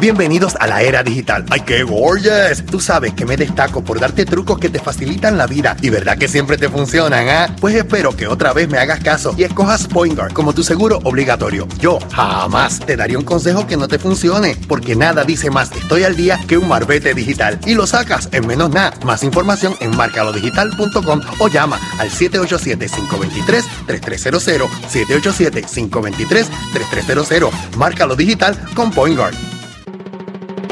[0.00, 1.44] Bienvenidos a la era digital.
[1.50, 2.64] ¡Ay, qué gorgeous!
[2.64, 6.16] Tú sabes que me destaco por darte trucos que te facilitan la vida y verdad
[6.16, 7.54] que siempre te funcionan, ¿ah?
[7.60, 11.68] Pues espero que otra vez me hagas caso y escojas PointGuard como tu seguro obligatorio.
[11.78, 16.04] Yo jamás te daría un consejo que no te funcione, porque nada dice más estoy
[16.04, 18.94] al día que un marbete digital y lo sacas en menos nada.
[19.04, 24.70] Más información en marcalodigital.com o llama al 787-523-3300.
[24.90, 27.50] 787-523-3300.
[27.76, 29.49] Márcalo digital con PointGuard.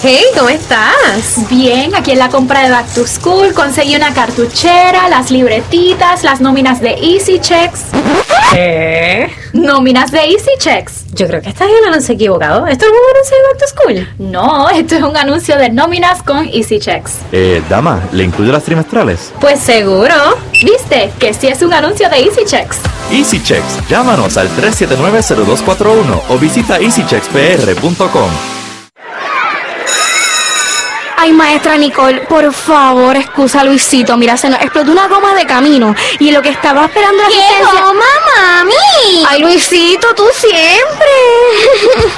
[0.00, 1.48] Hey, ¿cómo estás?
[1.50, 6.40] Bien, aquí en la compra de Back to School conseguí una cartuchera, las libretitas, las
[6.40, 7.86] nóminas de Easy Checks.
[8.52, 9.28] ¿Qué?
[9.54, 11.04] Nóminas de Easy Checks.
[11.14, 12.68] Yo creo que estás en el anuncio equivocado.
[12.68, 14.30] ¿Esto es un anuncio de Back to School?
[14.30, 17.14] No, esto es un anuncio de nóminas con Easy Checks.
[17.32, 19.32] Eh, dama, ¿le incluyo las trimestrales?
[19.40, 20.14] Pues seguro.
[20.64, 21.10] ¿Viste?
[21.18, 22.78] Que sí es un anuncio de Easy Checks.
[23.10, 28.57] Easy Checks, llámanos al 379-0241 o visita easycheckspr.com.
[31.20, 34.16] Ay, maestra Nicole, por favor, excusa a Luisito.
[34.16, 37.40] Mira, se nos explotó una goma de camino y lo que estaba esperando la ¿Qué
[37.40, 37.84] asistencia...
[37.84, 38.04] goma,
[38.36, 39.24] mami?
[39.28, 41.08] Ay, Luisito, tú siempre.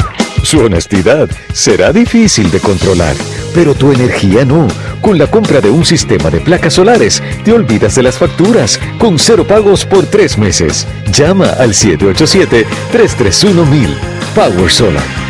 [0.43, 3.17] Su honestidad será difícil de controlar,
[3.55, 4.69] pero tu energía no.
[5.01, 9.19] Con la compra de un sistema de placas solares, te olvidas de las facturas, con
[9.19, 10.87] cero pagos por tres meses.
[11.11, 13.97] Llama al 787-331-1000.
[14.35, 15.30] Power Solar.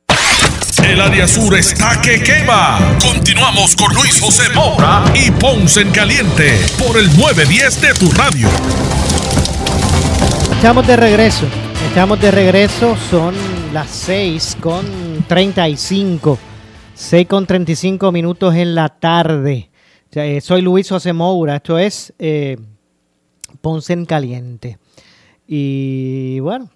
[0.83, 2.97] El área sur está que quema.
[2.99, 8.47] Continuamos con Luis José Moura y Ponce en Caliente por el 910 de tu radio.
[10.51, 11.45] Estamos de regreso.
[11.87, 12.97] Estamos de regreso.
[13.09, 13.35] Son
[13.73, 14.85] las 6 con
[15.27, 16.37] 35.
[16.95, 19.69] 6 con 35 minutos en la tarde.
[20.13, 21.57] Eh, soy Luis José Moura.
[21.57, 22.57] Esto es eh,
[23.61, 24.79] Ponce en Caliente.
[25.47, 26.69] Y bueno,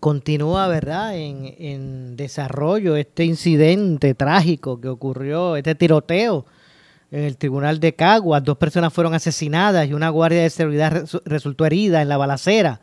[0.00, 6.46] continúa, ¿verdad?, en, desarrollo este incidente trágico que ocurrió, este tiroteo
[7.10, 8.44] en el tribunal de Caguas.
[8.44, 12.80] Dos personas fueron asesinadas y una guardia de seguridad resu- resultó herida en la balacera.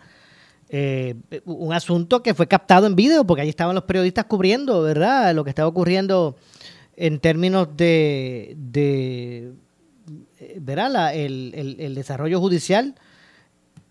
[0.70, 5.34] Eh, un asunto que fue captado en video porque allí estaban los periodistas cubriendo, ¿verdad?,
[5.36, 6.36] lo que estaba ocurriendo
[6.98, 9.54] en términos de,
[10.60, 12.96] ¿verdad?, La- el desarrollo judicial.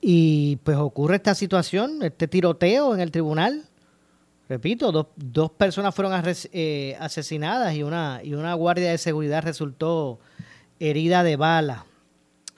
[0.07, 3.64] Y pues ocurre esta situación, este tiroteo en el tribunal.
[4.51, 6.12] Repito, dos, dos personas fueron
[6.53, 10.19] eh, asesinadas y una, y una guardia de seguridad resultó
[10.79, 11.87] herida de bala.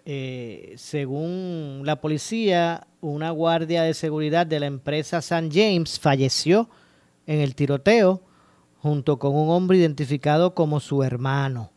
[0.04, 6.68] Eh, según la policía, una guardia de seguridad de la empresa San James falleció
[7.28, 8.22] en el tiroteo
[8.78, 11.70] junto con un hombre identificado como su hermano.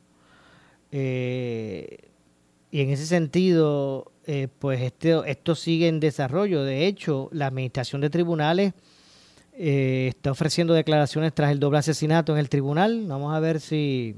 [0.92, 2.10] Eh,
[2.72, 6.64] y en ese sentido, eh, pues este, esto sigue en desarrollo.
[6.64, 8.74] De hecho, la administración de tribunales
[9.54, 13.06] eh, está ofreciendo declaraciones tras el doble asesinato en el tribunal.
[13.08, 14.16] Vamos a ver si,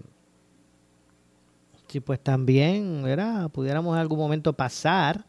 [1.88, 3.50] si pues también, ¿verdad?
[3.52, 5.26] Pudiéramos en algún momento pasar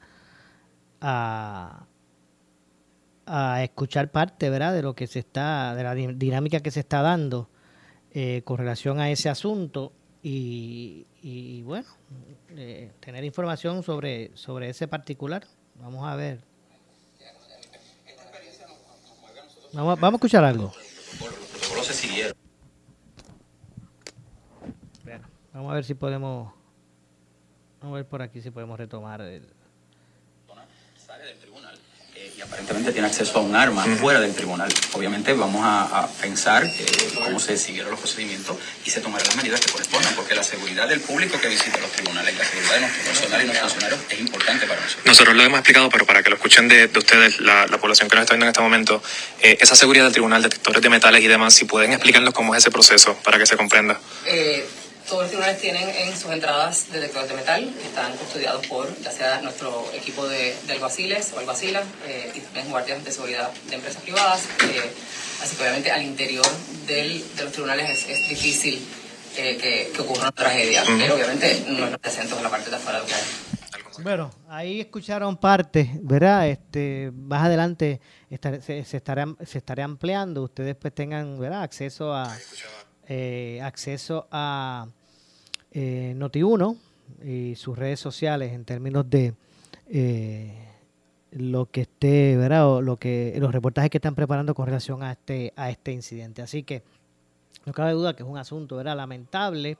[1.01, 1.87] a,
[3.24, 4.74] a escuchar parte, ¿verdad?
[4.74, 7.51] De lo que se está, de la di- dinámica que se está dando
[8.11, 9.93] eh, con relación a ese asunto
[10.23, 11.89] y, y, bueno,
[12.51, 15.47] eh, tener información sobre, sobre ese particular.
[15.77, 16.45] Vamos a ver.
[19.73, 20.73] Vamos, vamos a escuchar algo.
[25.05, 26.53] Bueno, vamos a ver si podemos
[27.83, 29.45] Vamos a ver por aquí si podemos retomar el...
[30.97, 31.77] sale del tribunal
[32.14, 34.72] eh, y aparentemente tiene acceso a un arma fuera del tribunal.
[34.93, 36.86] Obviamente vamos a, a pensar eh,
[37.24, 40.88] cómo se siguieron los procedimientos y se tomarán las medidas que correspondan, porque la seguridad
[40.88, 44.01] del público que visita los tribunales y la seguridad de nuestro personal y nuestros funcionarios
[44.11, 45.07] es importante para nosotros.
[45.07, 48.09] Nosotros lo hemos explicado, pero para que lo escuchen de, de ustedes, la, la población
[48.09, 49.03] que nos está viendo en este momento,
[49.40, 52.62] eh, esa seguridad del tribunal, detectores de metales y demás, si pueden explicarnos cómo es
[52.62, 54.01] ese proceso para que se comprenda.
[54.26, 54.66] Eh,
[55.13, 59.11] todos los tribunales tienen en sus entradas detectores de metal, que están custodiados por ya
[59.11, 63.75] sea nuestro equipo de, de alguaciles o alguacilas eh, y también guardias de seguridad de
[63.75, 64.45] empresas privadas.
[64.65, 64.91] eh,
[65.43, 66.47] así que obviamente al interior
[66.87, 68.83] del, de los tribunales es, es difícil
[69.37, 72.77] eh, que, que ocurra una tragedia, pero obviamente no nos presento en la parte de
[72.77, 73.09] afuera del.
[74.03, 76.49] Bueno, ahí escucharon parte, ¿verdad?
[76.49, 78.01] Este, más adelante
[78.31, 80.43] estar- se, se estará, se estará ampliando.
[80.43, 81.63] Ustedes pues tengan, ¿verdad?
[81.63, 82.35] Acceso a
[83.07, 84.87] eh, acceso a
[85.73, 86.77] eh, Noti1
[87.25, 89.35] y sus redes sociales en términos de
[89.89, 90.68] eh,
[91.33, 92.68] lo que esté, ¿verdad?
[92.68, 96.43] O lo que los reportajes que están preparando con relación a este a este incidente.
[96.43, 96.83] Así que
[97.64, 98.97] no cabe duda que es un asunto, ¿verdad?
[98.97, 99.79] Lamentable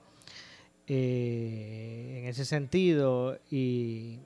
[0.87, 4.19] eh, en ese sentido y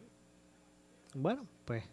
[1.15, 1.85] bueno, pues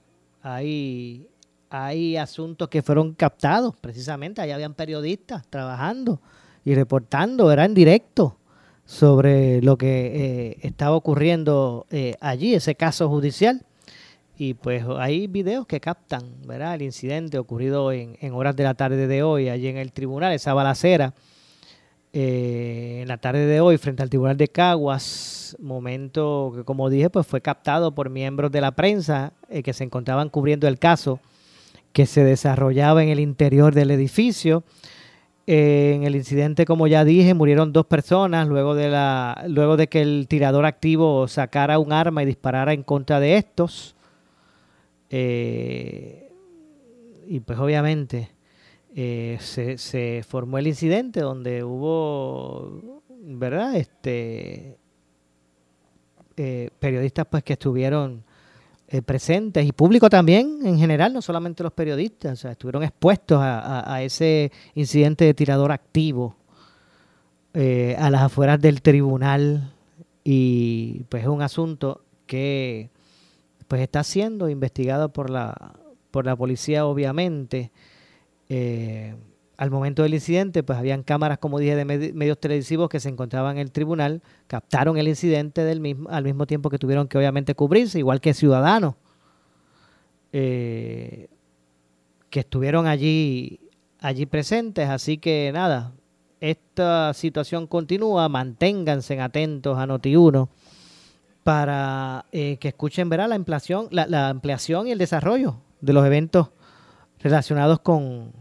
[0.42, 1.28] hay,
[1.70, 6.20] hay asuntos que fueron captados precisamente, allá habían periodistas trabajando
[6.66, 8.38] y reportando, era en directo
[8.86, 13.66] sobre lo que eh, estaba ocurriendo eh, allí, ese caso judicial.
[14.38, 16.76] Y pues hay videos que captan, ¿verdad?
[16.76, 20.34] El incidente ocurrido en, en horas de la tarde de hoy, allí en el tribunal,
[20.34, 21.14] esa balacera
[22.16, 27.10] eh, en la tarde de hoy frente al Tribunal de Caguas, momento que como dije
[27.10, 31.20] pues fue captado por miembros de la prensa eh, que se encontraban cubriendo el caso
[31.92, 34.64] que se desarrollaba en el interior del edificio.
[35.46, 40.02] En el incidente, como ya dije, murieron dos personas luego de, la, luego de que
[40.02, 43.96] el tirador activo sacara un arma y disparara en contra de estos.
[45.10, 46.32] Eh,
[47.28, 48.30] y pues obviamente
[48.96, 53.76] eh, se, se formó el incidente donde hubo, ¿verdad?
[53.76, 54.78] Este,
[56.38, 58.24] eh, periodistas pues que estuvieron
[58.94, 63.40] eh, presentes y público también en general, no solamente los periodistas, o sea, estuvieron expuestos
[63.42, 66.36] a, ese incidente de tirador activo
[67.56, 69.74] eh, a las afueras del tribunal
[70.24, 72.92] y pues es un asunto que
[73.68, 75.74] pues está siendo investigado por la
[76.12, 77.72] por la policía obviamente
[78.48, 79.16] eh,
[79.58, 83.10] al momento del incidente, pues habían cámaras, como dije, de medi- medios televisivos que se
[83.10, 87.18] encontraban en el tribunal, captaron el incidente del mismo, al mismo tiempo que tuvieron que
[87.18, 88.96] obviamente cubrirse, igual que ciudadanos
[90.32, 91.28] eh,
[92.30, 93.60] que estuvieron allí,
[94.00, 94.90] allí presentes.
[94.90, 95.94] Así que nada,
[96.40, 100.50] esta situación continúa, manténganse atentos a Noti1
[101.44, 106.50] para eh, que escuchen verá la, la ampliación y el desarrollo de los eventos
[107.20, 108.32] relacionados con,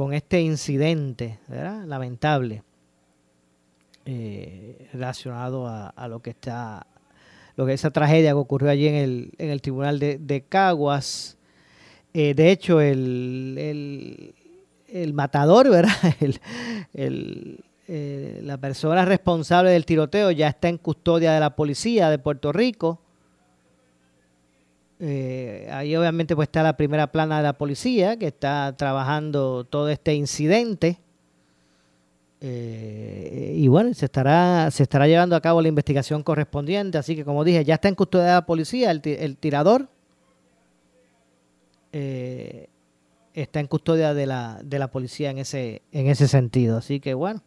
[0.00, 1.84] con este incidente, ¿verdad?
[1.84, 2.62] Lamentable,
[4.06, 6.86] eh, relacionado a, lo que está,
[7.54, 11.36] lo que esa tragedia que ocurrió allí en el, en el tribunal de, Caguas.
[12.14, 14.34] Eh, de hecho, el, el,
[14.88, 15.92] el matador, ¿verdad?
[16.94, 22.18] El, eh, la persona responsable del tiroteo ya está en custodia de la policía de
[22.18, 23.02] Puerto Rico.
[25.02, 29.88] Eh, ahí obviamente pues está la primera plana de la policía que está trabajando todo
[29.88, 30.98] este incidente.
[32.42, 36.98] Eh, y bueno, se estará, se estará llevando a cabo la investigación correspondiente.
[36.98, 39.88] Así que como dije, ya está en custodia de la policía el, ti- el tirador.
[41.92, 42.68] eh,
[43.34, 46.76] está en custodia de la, de la policía en ese, en ese sentido.
[46.78, 47.42] Así que bueno,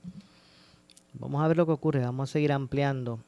[1.14, 2.00] vamos a ver lo que ocurre.
[2.00, 3.20] Vamos a seguir ampliando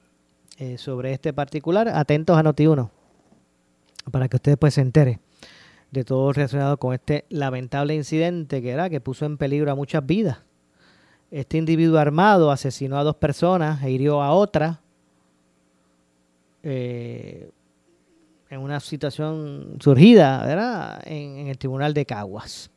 [0.58, 1.88] eh, sobre este particular.
[1.90, 2.90] Atentos a Noti1
[4.12, 5.20] para que ustedes pues se entere
[5.92, 10.06] de todo relacionado con este lamentable incidente que era que puso en peligro a muchas
[10.06, 10.40] vidas.
[11.32, 14.82] Este individuo armado asesinó a dos personas e hirió a otra
[16.64, 17.50] eh,
[18.50, 21.02] en una situación surgida, ¿verdad?
[21.06, 22.70] En, el tribunal de Caguas.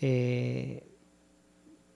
[0.00, 0.86] Eh,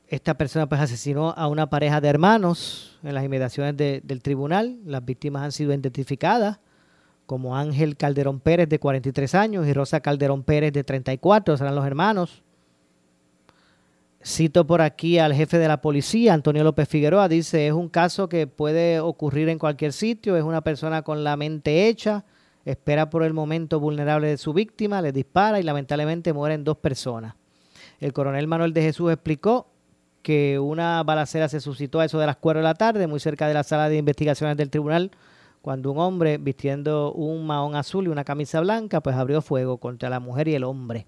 [0.09, 4.79] esta persona pues asesinó a una pareja de hermanos en las inmediaciones de- del tribunal.
[4.85, 6.61] Las víctimas han sido identificadas
[7.27, 11.87] como Ángel Calderón Pérez de 43 años y Rosa Calderón Pérez de 34, serán los
[11.87, 12.43] hermanos.
[14.27, 18.29] Cito por aquí al jefe de la policía, Antonio López Figueroa, dice, es un caso
[18.29, 22.25] que puede ocurrir en cualquier sitio, es una persona con la mente hecha,
[22.65, 27.35] espera por el momento vulnerable de su víctima, le dispara y lamentablemente mueren dos personas.
[28.01, 29.67] El coronel Manuel de Jesús explicó
[30.23, 33.47] que una balacera se suscitó a eso de las 4 de la tarde, muy cerca
[33.47, 35.11] de la sala de investigaciones del tribunal,
[35.65, 40.11] cuando un hombre vistiendo un mahón azul y una camisa blanca, pues abrió fuego contra
[40.11, 41.07] la mujer y el hombre.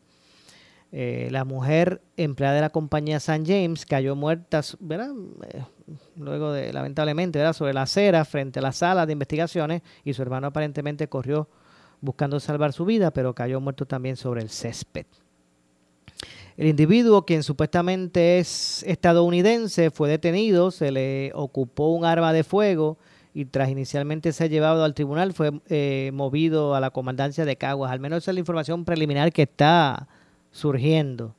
[0.93, 5.11] Eh, la mujer empleada de la compañía San James cayó muerta, ¿verdad?
[5.51, 5.63] Eh,
[6.17, 7.53] luego de, lamentablemente, ¿verdad?
[7.53, 11.51] sobre la acera frente a la sala de investigaciones y su hermano aparentemente corrió
[12.01, 15.05] buscando salvar su vida, pero cayó muerto también sobre el césped.
[16.57, 22.97] El individuo, quien supuestamente es estadounidense, fue detenido, se le ocupó un arma de fuego
[23.37, 27.93] y tras inicialmente ser llevado al tribunal fue eh, movido a la comandancia de Caguas.
[27.93, 30.09] Al menos esa es la información preliminar que está
[30.51, 31.35] surgiendo.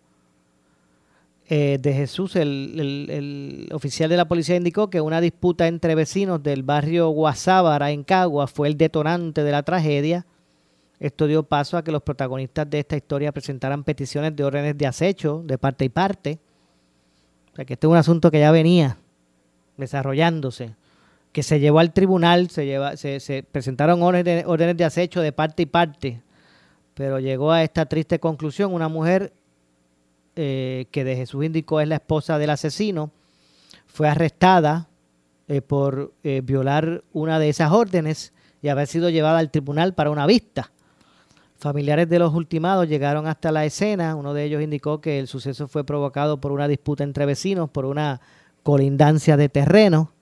[1.49, 6.43] Eh, de Jesús, el, el, oficial de la policía indicó que una disputa entre vecinos
[6.43, 10.27] del barrio Guasábara en Caguas fue el detonante de la tragedia.
[10.99, 14.85] Esto dio paso a que los protagonistas de esta historia presentaran peticiones de órdenes de
[14.85, 16.37] acecho de parte y parte.
[17.53, 18.99] O sea que este es un asunto que ya venía
[19.77, 20.75] desarrollándose
[21.37, 25.61] que se llevó al tribunal, se, lleva, se, presentaron órdenes, órdenes de acecho de parte
[25.61, 26.23] y parte,
[26.95, 28.73] pero llegó a esta triste conclusión.
[28.73, 29.33] Una mujer
[30.35, 33.11] eh, que de Jesús indicó es la esposa del asesino,
[33.85, 34.87] fue arrestada
[35.47, 38.33] eh, por eh, violar una de esas órdenes
[38.63, 40.71] y haber sido llevada al tribunal para una vista.
[41.59, 44.15] Familiares de los ultimados llegaron hasta la escena.
[44.15, 47.85] Uno de ellos indicó que el suceso fue provocado por una disputa entre vecinos, por
[47.85, 48.21] una
[48.63, 50.16] colindancia de terreno.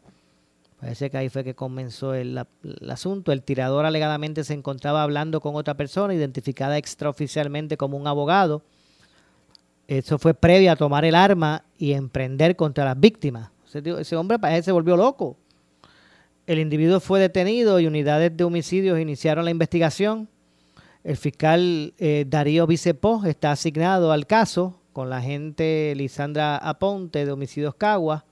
[0.86, 2.40] Parece que ahí fue que comenzó el,
[2.88, 3.32] asunto.
[3.32, 8.62] El tirador alegadamente se encontraba hablando con otra persona, identificada extraoficialmente como un abogado.
[9.88, 13.50] Eso fue previo a tomar el arma y emprender contra las víctimas.
[13.74, 15.38] Ese, hombre parece se volvió loco.
[16.46, 20.30] El individuo fue detenido y unidades de homicidios iniciaron la investigación.
[21.04, 27.32] El fiscal eh, Darío Vicepó está asignado al caso con la agente Lisandra Aponte de
[27.32, 28.24] Homicidios Cagua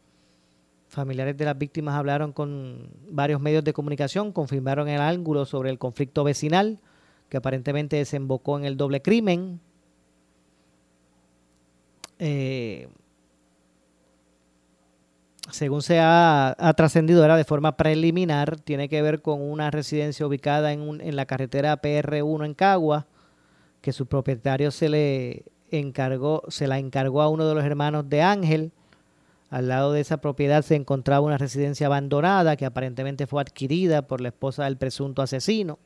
[0.94, 5.80] Familiares de las víctimas hablaron con varios medios de comunicación, confirmaron el ángulo sobre el
[5.80, 6.80] conflicto vecinal
[7.30, 9.60] que aparentemente desembocó en el doble crimen.
[12.20, 12.90] Eh,
[15.50, 20.74] según se ha, trascendido, era de forma preliminar, tiene que ver con una residencia ubicada
[20.74, 23.08] en, en la carretera PR1 en Cagua,
[23.82, 28.22] que su propietario se le encargó, se la encargó a uno de los hermanos de
[28.22, 28.72] Ángel
[29.54, 34.20] al lado de esa propiedad se encontraba una residencia abandonada que aparentemente fue adquirida por
[34.20, 35.78] la esposa del presunto asesino.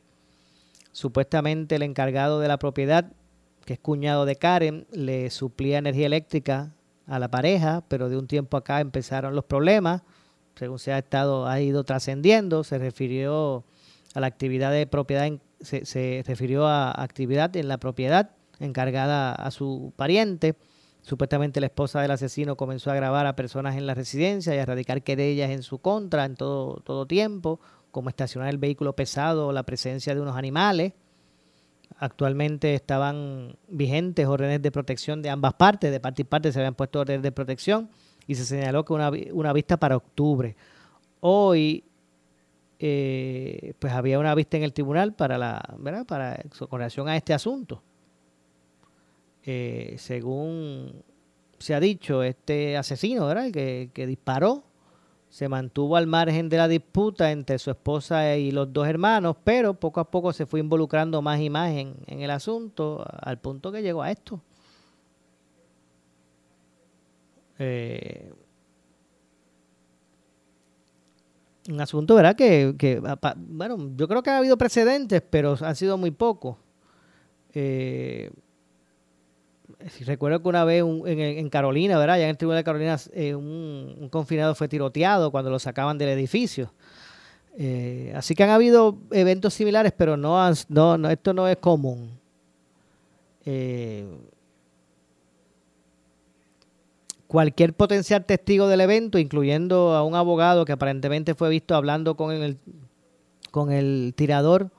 [0.93, 3.11] Supuestamente el encargado de la propiedad,
[3.65, 6.71] que es cuñado de Karen, le suplía energía eléctrica
[7.07, 10.01] a la pareja, pero de un tiempo acá empezaron los problemas.
[10.55, 13.65] Según se ha estado ha ido trascendiendo, se refirió
[14.13, 18.29] a la actividad de propiedad, se, se refirió a actividad en la propiedad
[18.61, 20.55] encargada a su pariente
[21.07, 24.63] Supuestamente la esposa del asesino comenzó a grabar a personas en la residencia y a
[24.63, 29.53] erradicar querellas en su contra en todo, todo tiempo, como estacionar el vehículo pesado o
[29.53, 30.91] la presencia de unos animales.
[31.97, 36.75] Actualmente estaban vigentes órdenes de protección de ambas partes, de parte y parte se habían
[36.75, 37.89] puesto órdenes de protección
[38.27, 40.57] y se señaló que una, una vista para octubre.
[41.21, 41.85] Hoy
[42.79, 46.05] eh, pues había una vista en el tribunal para la, ¿verdad?
[46.05, 47.81] Para, con relación a este asunto.
[49.49, 51.05] Eh, según
[51.57, 53.49] se ha dicho, este asesino, ¿verdad?
[53.49, 54.65] Que, que disparó,
[55.29, 59.73] se mantuvo al margen de la disputa entre su esposa y los dos hermanos, pero
[59.73, 63.81] poco a poco se fue involucrando más y más en, el asunto, al punto que
[63.81, 64.41] llegó a esto.
[67.57, 68.33] Eh,
[71.69, 72.35] un asunto, ¿verdad?
[72.35, 73.01] Que, que,
[73.37, 76.57] bueno, yo creo que ha habido precedentes, pero han sido muy pocos.
[77.53, 78.29] Eh,
[80.05, 82.17] recuerdo que una vez en, Carolina, ¿verdad?
[82.17, 86.09] Ya en el Tribunal de Carolina eh, un, confinado fue tiroteado cuando lo sacaban del
[86.09, 86.73] edificio.
[87.57, 90.37] Eh, así que han habido eventos similares, pero no,
[90.69, 92.11] no, esto no es común.
[93.45, 94.05] Eh,
[97.27, 102.31] cualquier potencial testigo del evento, incluyendo a un abogado que aparentemente fue visto hablando con
[102.31, 102.57] el,
[103.51, 104.71] con el tirador,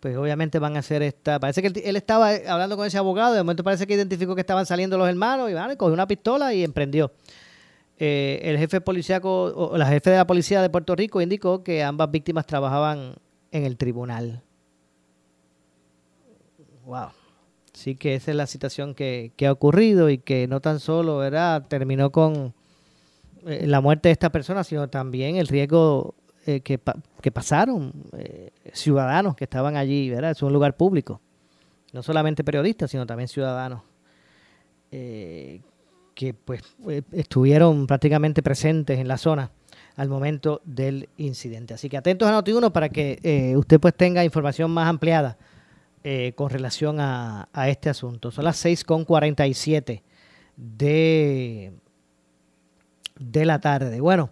[0.00, 1.38] pues obviamente van a hacer esta...
[1.38, 4.64] Parece que él, estaba hablando con ese abogado, de momento parece que identificó que estaban
[4.64, 7.12] saliendo los hermanos y vale, cogió una pistola y emprendió.
[7.98, 11.82] Eh, el jefe policíaco, o la jefe de la policía de Puerto Rico indicó que
[11.82, 13.16] ambas víctimas trabajaban
[13.52, 14.42] en el tribunal.
[16.86, 17.08] Wow.
[17.74, 21.18] Sí que esa es la situación que, que ha ocurrido y que no tan solo,
[21.18, 21.66] ¿verdad?
[21.68, 22.54] Terminó con
[23.46, 26.14] eh, la muerte de esta persona, sino también el riesgo
[26.46, 26.78] eh, que,
[27.30, 30.30] pasaron, eh, ciudadanos que estaban allí, ¿verdad?
[30.30, 31.20] Es un lugar público.
[31.92, 33.82] No solamente periodistas, sino también ciudadanos
[34.90, 35.60] eh,
[36.14, 36.62] que pues
[37.12, 39.50] estuvieron prácticamente presentes en la zona.
[39.96, 41.74] al momento del incidente.
[41.74, 45.36] Así que atentos a Noti1 para que usted pues tenga información más ampliada
[46.36, 48.30] con relación a, a, este asunto.
[48.30, 50.02] Son las 6.47
[50.56, 51.72] de,
[53.18, 54.00] de la tarde.
[54.00, 54.30] Bueno,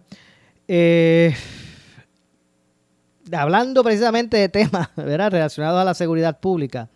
[0.71, 1.35] eh,
[3.33, 5.31] hablando precisamente de temas ¿verdad?
[5.31, 6.89] relacionados a la seguridad pública,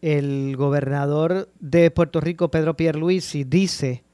[0.00, 4.04] el gobernador de Puerto Rico, Pedro Pierluisi, dice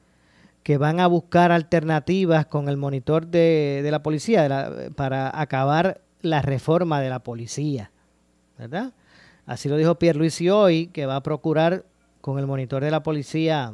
[0.63, 7.01] que van a buscar alternativas con el monitor de, la policía para acabar la reforma
[7.01, 7.91] de la policía,
[8.57, 8.93] ¿verdad?
[9.45, 11.85] Así lo dijo Pierluisi hoy, que va a procurar
[12.21, 13.73] con el monitor de la policía,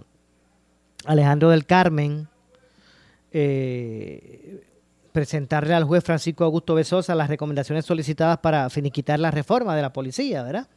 [1.05, 2.27] Alejandro del Carmen,
[3.31, 4.61] eh,
[5.11, 9.93] presentarle al juez Francisco Augusto Besosa las recomendaciones solicitadas para finiquitar la reforma de la
[9.93, 10.67] policía, ¿verdad?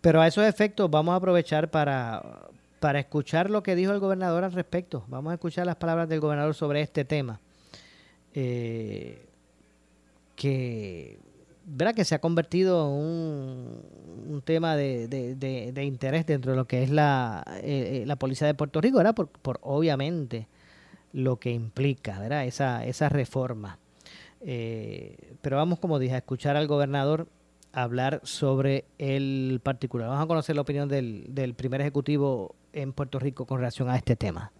[0.00, 2.48] Pero a esos efectos vamos a aprovechar para,
[2.80, 5.04] para escuchar lo que dijo el gobernador al respecto.
[5.08, 7.40] Vamos a escuchar las palabras del gobernador sobre este tema.
[8.34, 9.26] Eh,
[10.36, 11.18] que,
[11.66, 11.94] ¿verdad?
[11.94, 13.82] que se ha convertido en un,
[14.30, 15.34] un tema de, de,
[15.72, 19.14] de, interés dentro de lo que es la, eh, la policía de Puerto Rico, ¿verdad?
[19.14, 20.46] Por, por obviamente
[21.12, 22.44] lo que implica ¿verdad?
[22.46, 23.78] Esa, esa reforma.
[24.42, 27.28] Eh, pero vamos, como dije, a escuchar al gobernador
[27.72, 30.08] hablar sobre el particular.
[30.08, 33.96] Vamos a conocer la opinión del, del primer ejecutivo en Puerto Rico con relación a
[33.96, 34.52] este tema.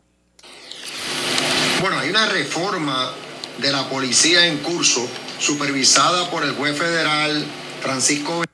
[1.81, 3.11] Bueno, hay una reforma
[3.59, 5.07] de la policía en curso,
[5.39, 7.45] supervisada por el juez federal
[7.81, 8.45] Francisco.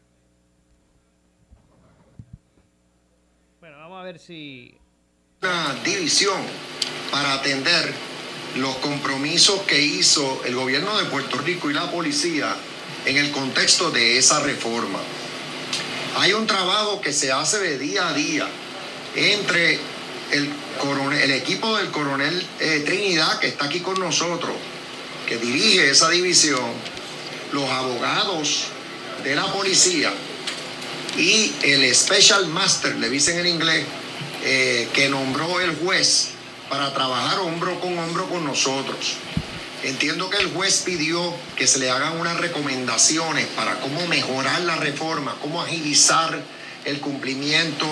[3.60, 4.78] Bueno, vamos a ver si.
[5.42, 6.40] Una división
[7.10, 7.92] para atender
[8.56, 12.56] los compromisos que hizo el gobierno de Puerto Rico y la policía
[13.04, 14.98] en el contexto de esa reforma.
[16.18, 18.48] Hay un trabajo que se hace de día a día
[19.14, 19.78] entre
[20.32, 20.50] el,
[21.22, 24.54] el equipo del coronel eh, Trinidad, que está aquí con nosotros,
[25.28, 26.72] que dirige esa división,
[27.52, 28.64] los abogados
[29.22, 30.12] de la policía
[31.16, 33.84] y el Special Master, le dicen en inglés,
[34.44, 36.35] eh, que nombró el juez
[36.68, 39.16] para trabajar hombro con hombro con nosotros.
[39.82, 44.76] Entiendo que el juez pidió que se le hagan unas recomendaciones para cómo mejorar la
[44.76, 46.42] reforma, cómo agilizar
[46.84, 47.86] el cumplimiento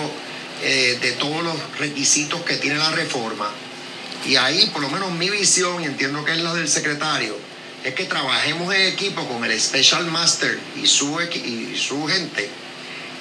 [0.63, 3.49] eh, de todos los requisitos que tiene la reforma.
[4.25, 7.37] Y ahí, por lo menos mi visión, y entiendo que es la del secretario,
[7.83, 12.49] es que trabajemos en equipo con el Special Master y su, y su gente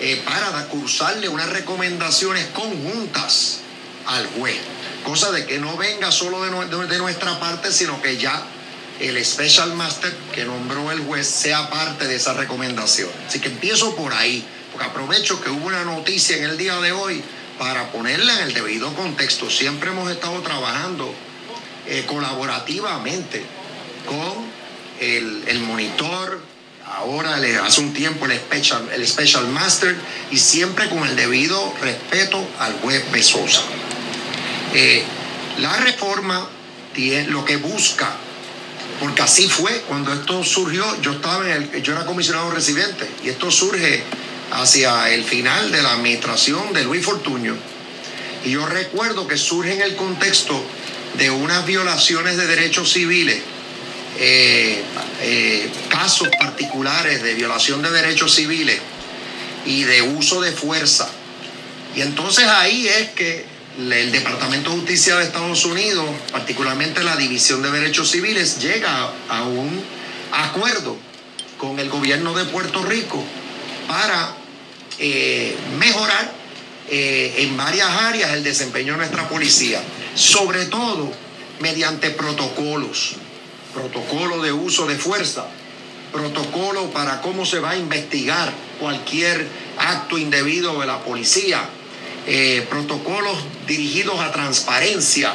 [0.00, 3.58] eh, para cursarle unas recomendaciones conjuntas
[4.06, 4.56] al juez.
[5.04, 8.42] Cosa de que no venga solo de, nuestra parte, sino que ya
[9.00, 13.10] el Special Master que nombró el juez sea parte de esa recomendación.
[13.28, 16.92] Así que empiezo por ahí, porque aprovecho que hubo una noticia en el día de
[16.92, 17.22] hoy
[17.58, 19.50] para ponerla en el debido contexto.
[19.50, 21.12] Siempre hemos estado trabajando
[21.86, 23.44] eh, colaborativamente
[24.06, 24.52] con
[25.00, 26.40] el, monitor,
[26.86, 29.94] ahora hace un tiempo el special, el special Master
[30.30, 33.62] y siempre con el debido respeto al juez Besosa.
[35.58, 36.48] La reforma
[36.92, 38.16] tiene, lo que busca
[39.00, 40.84] porque así fue cuando esto surgió.
[41.00, 44.02] Yo estaba en el, yo era comisionado residente y esto surge
[44.52, 47.56] hacia el final de la administración de Luis Fortuño.
[48.44, 50.62] Y yo recuerdo que surge en el contexto
[51.18, 53.38] de unas violaciones de derechos civiles,
[54.18, 54.82] eh,
[55.22, 58.78] eh, casos particulares de violación de derechos civiles
[59.64, 61.08] y de uso de fuerza.
[61.96, 63.44] Y entonces ahí es que
[63.78, 69.42] el Departamento de Justicia de Estados Unidos, particularmente la División de Derechos Civiles, llega a
[69.44, 69.82] un
[70.32, 70.96] acuerdo
[71.58, 73.22] con el gobierno de Puerto Rico
[73.88, 74.34] para
[74.98, 76.32] eh, mejorar
[76.88, 79.82] eh, en varias áreas el desempeño de nuestra policía,
[80.14, 81.12] sobre todo
[81.60, 83.14] mediante protocolos,
[83.72, 85.46] protocolo de uso de fuerza,
[86.12, 89.48] protocolo para cómo se va a investigar cualquier
[89.78, 91.68] acto indebido de la policía,
[92.26, 95.34] eh, protocolos dirigidos a transparencia,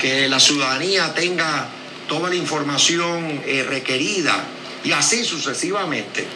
[0.00, 1.68] que la ciudadanía tenga
[2.08, 4.44] toda la información eh, requerida
[4.84, 6.26] y así sucesivamente.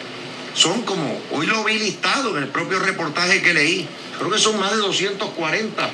[0.53, 3.87] Son como, hoy lo vi listado en el propio reportaje que leí,
[4.17, 5.89] creo que son más de 240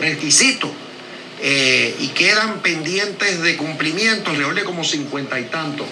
[0.00, 0.70] requisitos
[1.40, 5.86] eh, y quedan pendientes de cumplimiento alrededor de como 50 y tantos.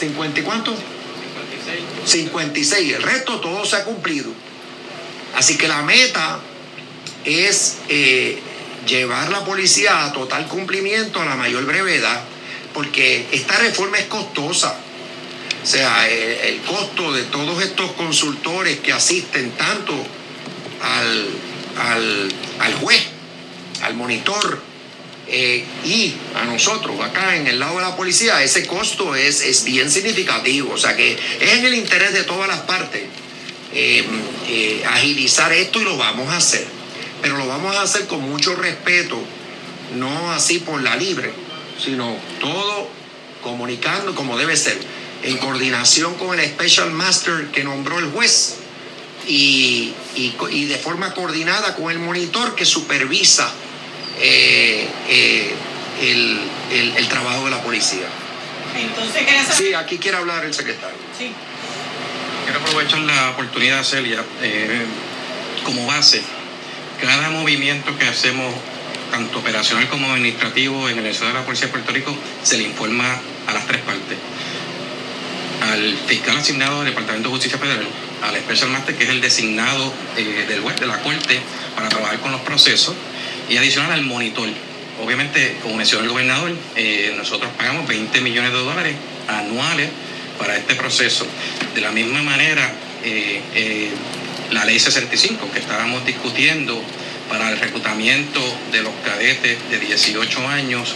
[0.00, 0.74] ¿50 y cuánto?
[0.74, 2.10] 56.
[2.10, 2.94] 56.
[2.94, 4.30] El resto todo se ha cumplido.
[5.34, 6.40] Así que la meta
[7.24, 8.38] es eh,
[8.86, 12.22] llevar la policía a total cumplimiento a la mayor brevedad,
[12.74, 14.78] porque esta reforma es costosa.
[15.62, 19.92] O sea, el, costo de todos estos consultores que asisten tanto
[20.82, 21.26] al,
[21.78, 22.28] al,
[22.60, 23.02] al juez,
[23.82, 24.70] al monitor,
[25.32, 29.62] Eh, y a nosotros, acá en el lado de la policía, ese costo es, es
[29.62, 30.74] bien significativo.
[30.74, 33.02] O sea que es en el interés de todas las partes
[33.72, 36.66] eh, agilizar esto y lo vamos a hacer.
[37.22, 39.18] Pero lo vamos a hacer con mucho respeto,
[39.96, 41.32] no así por la libre,
[41.82, 42.88] sino todo
[43.42, 44.78] comunicando como debe ser,
[45.22, 48.56] en coordinación con el Special Master que nombró el juez
[49.26, 53.50] y, y, y de forma coordinada con el monitor que supervisa
[54.18, 55.54] eh, eh,
[56.00, 56.40] el,
[56.72, 58.06] el, el, trabajo de la policía.
[58.76, 59.22] Entonces,
[59.56, 60.96] Sí, aquí quiere hablar el secretario.
[61.18, 61.30] Sí.
[62.44, 64.84] Quiero aprovechar la oportunidad, Celia, eh,
[65.64, 66.22] como base,
[67.00, 68.54] cada movimiento que hacemos,
[69.10, 72.64] tanto operacional como administrativo, en el Estado de la Policía de Puerto Rico, se le
[72.64, 74.18] informa a las tres partes.
[75.62, 77.86] Al fiscal asignado del Departamento de Justicia Federal,
[78.22, 81.40] al Special Master, que es el designado eh, del de la Corte
[81.74, 82.94] para trabajar con los procesos,
[83.48, 84.48] y adicional al monitor.
[85.02, 88.94] Obviamente, como mencionó el gobernador, eh, nosotros pagamos 20 millones de dólares
[89.28, 89.88] anuales
[90.38, 91.26] para este proceso.
[91.74, 92.72] De la misma manera,
[93.04, 93.90] eh, eh,
[94.50, 96.82] la ley 65 que estábamos discutiendo
[97.28, 98.40] para el reclutamiento
[98.72, 100.94] de los cadetes de 18 años,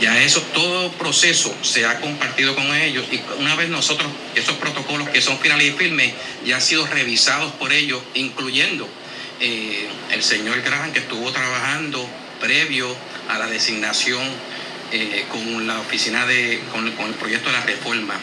[0.00, 5.08] ya eso, todo proceso se ha compartido con ellos y una vez nosotros, esos protocolos
[5.08, 6.12] que son finales y firmes,
[6.44, 8.88] ya han sido revisados por ellos, incluyendo
[9.40, 12.08] eh, el señor Graham que estuvo trabajando
[12.40, 12.94] previo
[13.28, 14.22] a la designación
[14.92, 18.14] eh, con la oficina de, con, con, el proyecto de la reforma.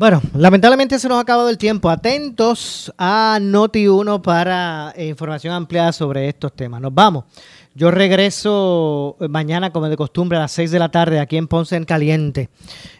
[0.00, 1.90] Bueno, lamentablemente se nos ha acabado el tiempo.
[1.90, 6.80] Atentos a Noti1 para eh, información ampliada sobre estos temas.
[6.80, 7.26] Nos vamos.
[7.74, 11.76] Yo regreso mañana, como de costumbre, a las 6 de la tarde aquí en Ponce
[11.76, 12.48] en Caliente.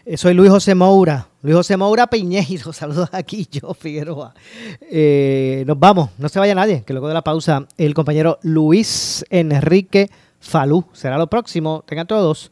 [0.05, 1.27] Eh, soy Luis José Moura.
[1.41, 2.71] Luis José Moura Piñeiro.
[2.71, 4.35] Saludos aquí, yo, Figueroa.
[4.81, 6.11] Eh, nos vamos.
[6.19, 11.17] No se vaya nadie, que luego de la pausa, el compañero Luis Enrique Falú será
[11.17, 11.83] lo próximo.
[11.87, 12.51] Tengan todos.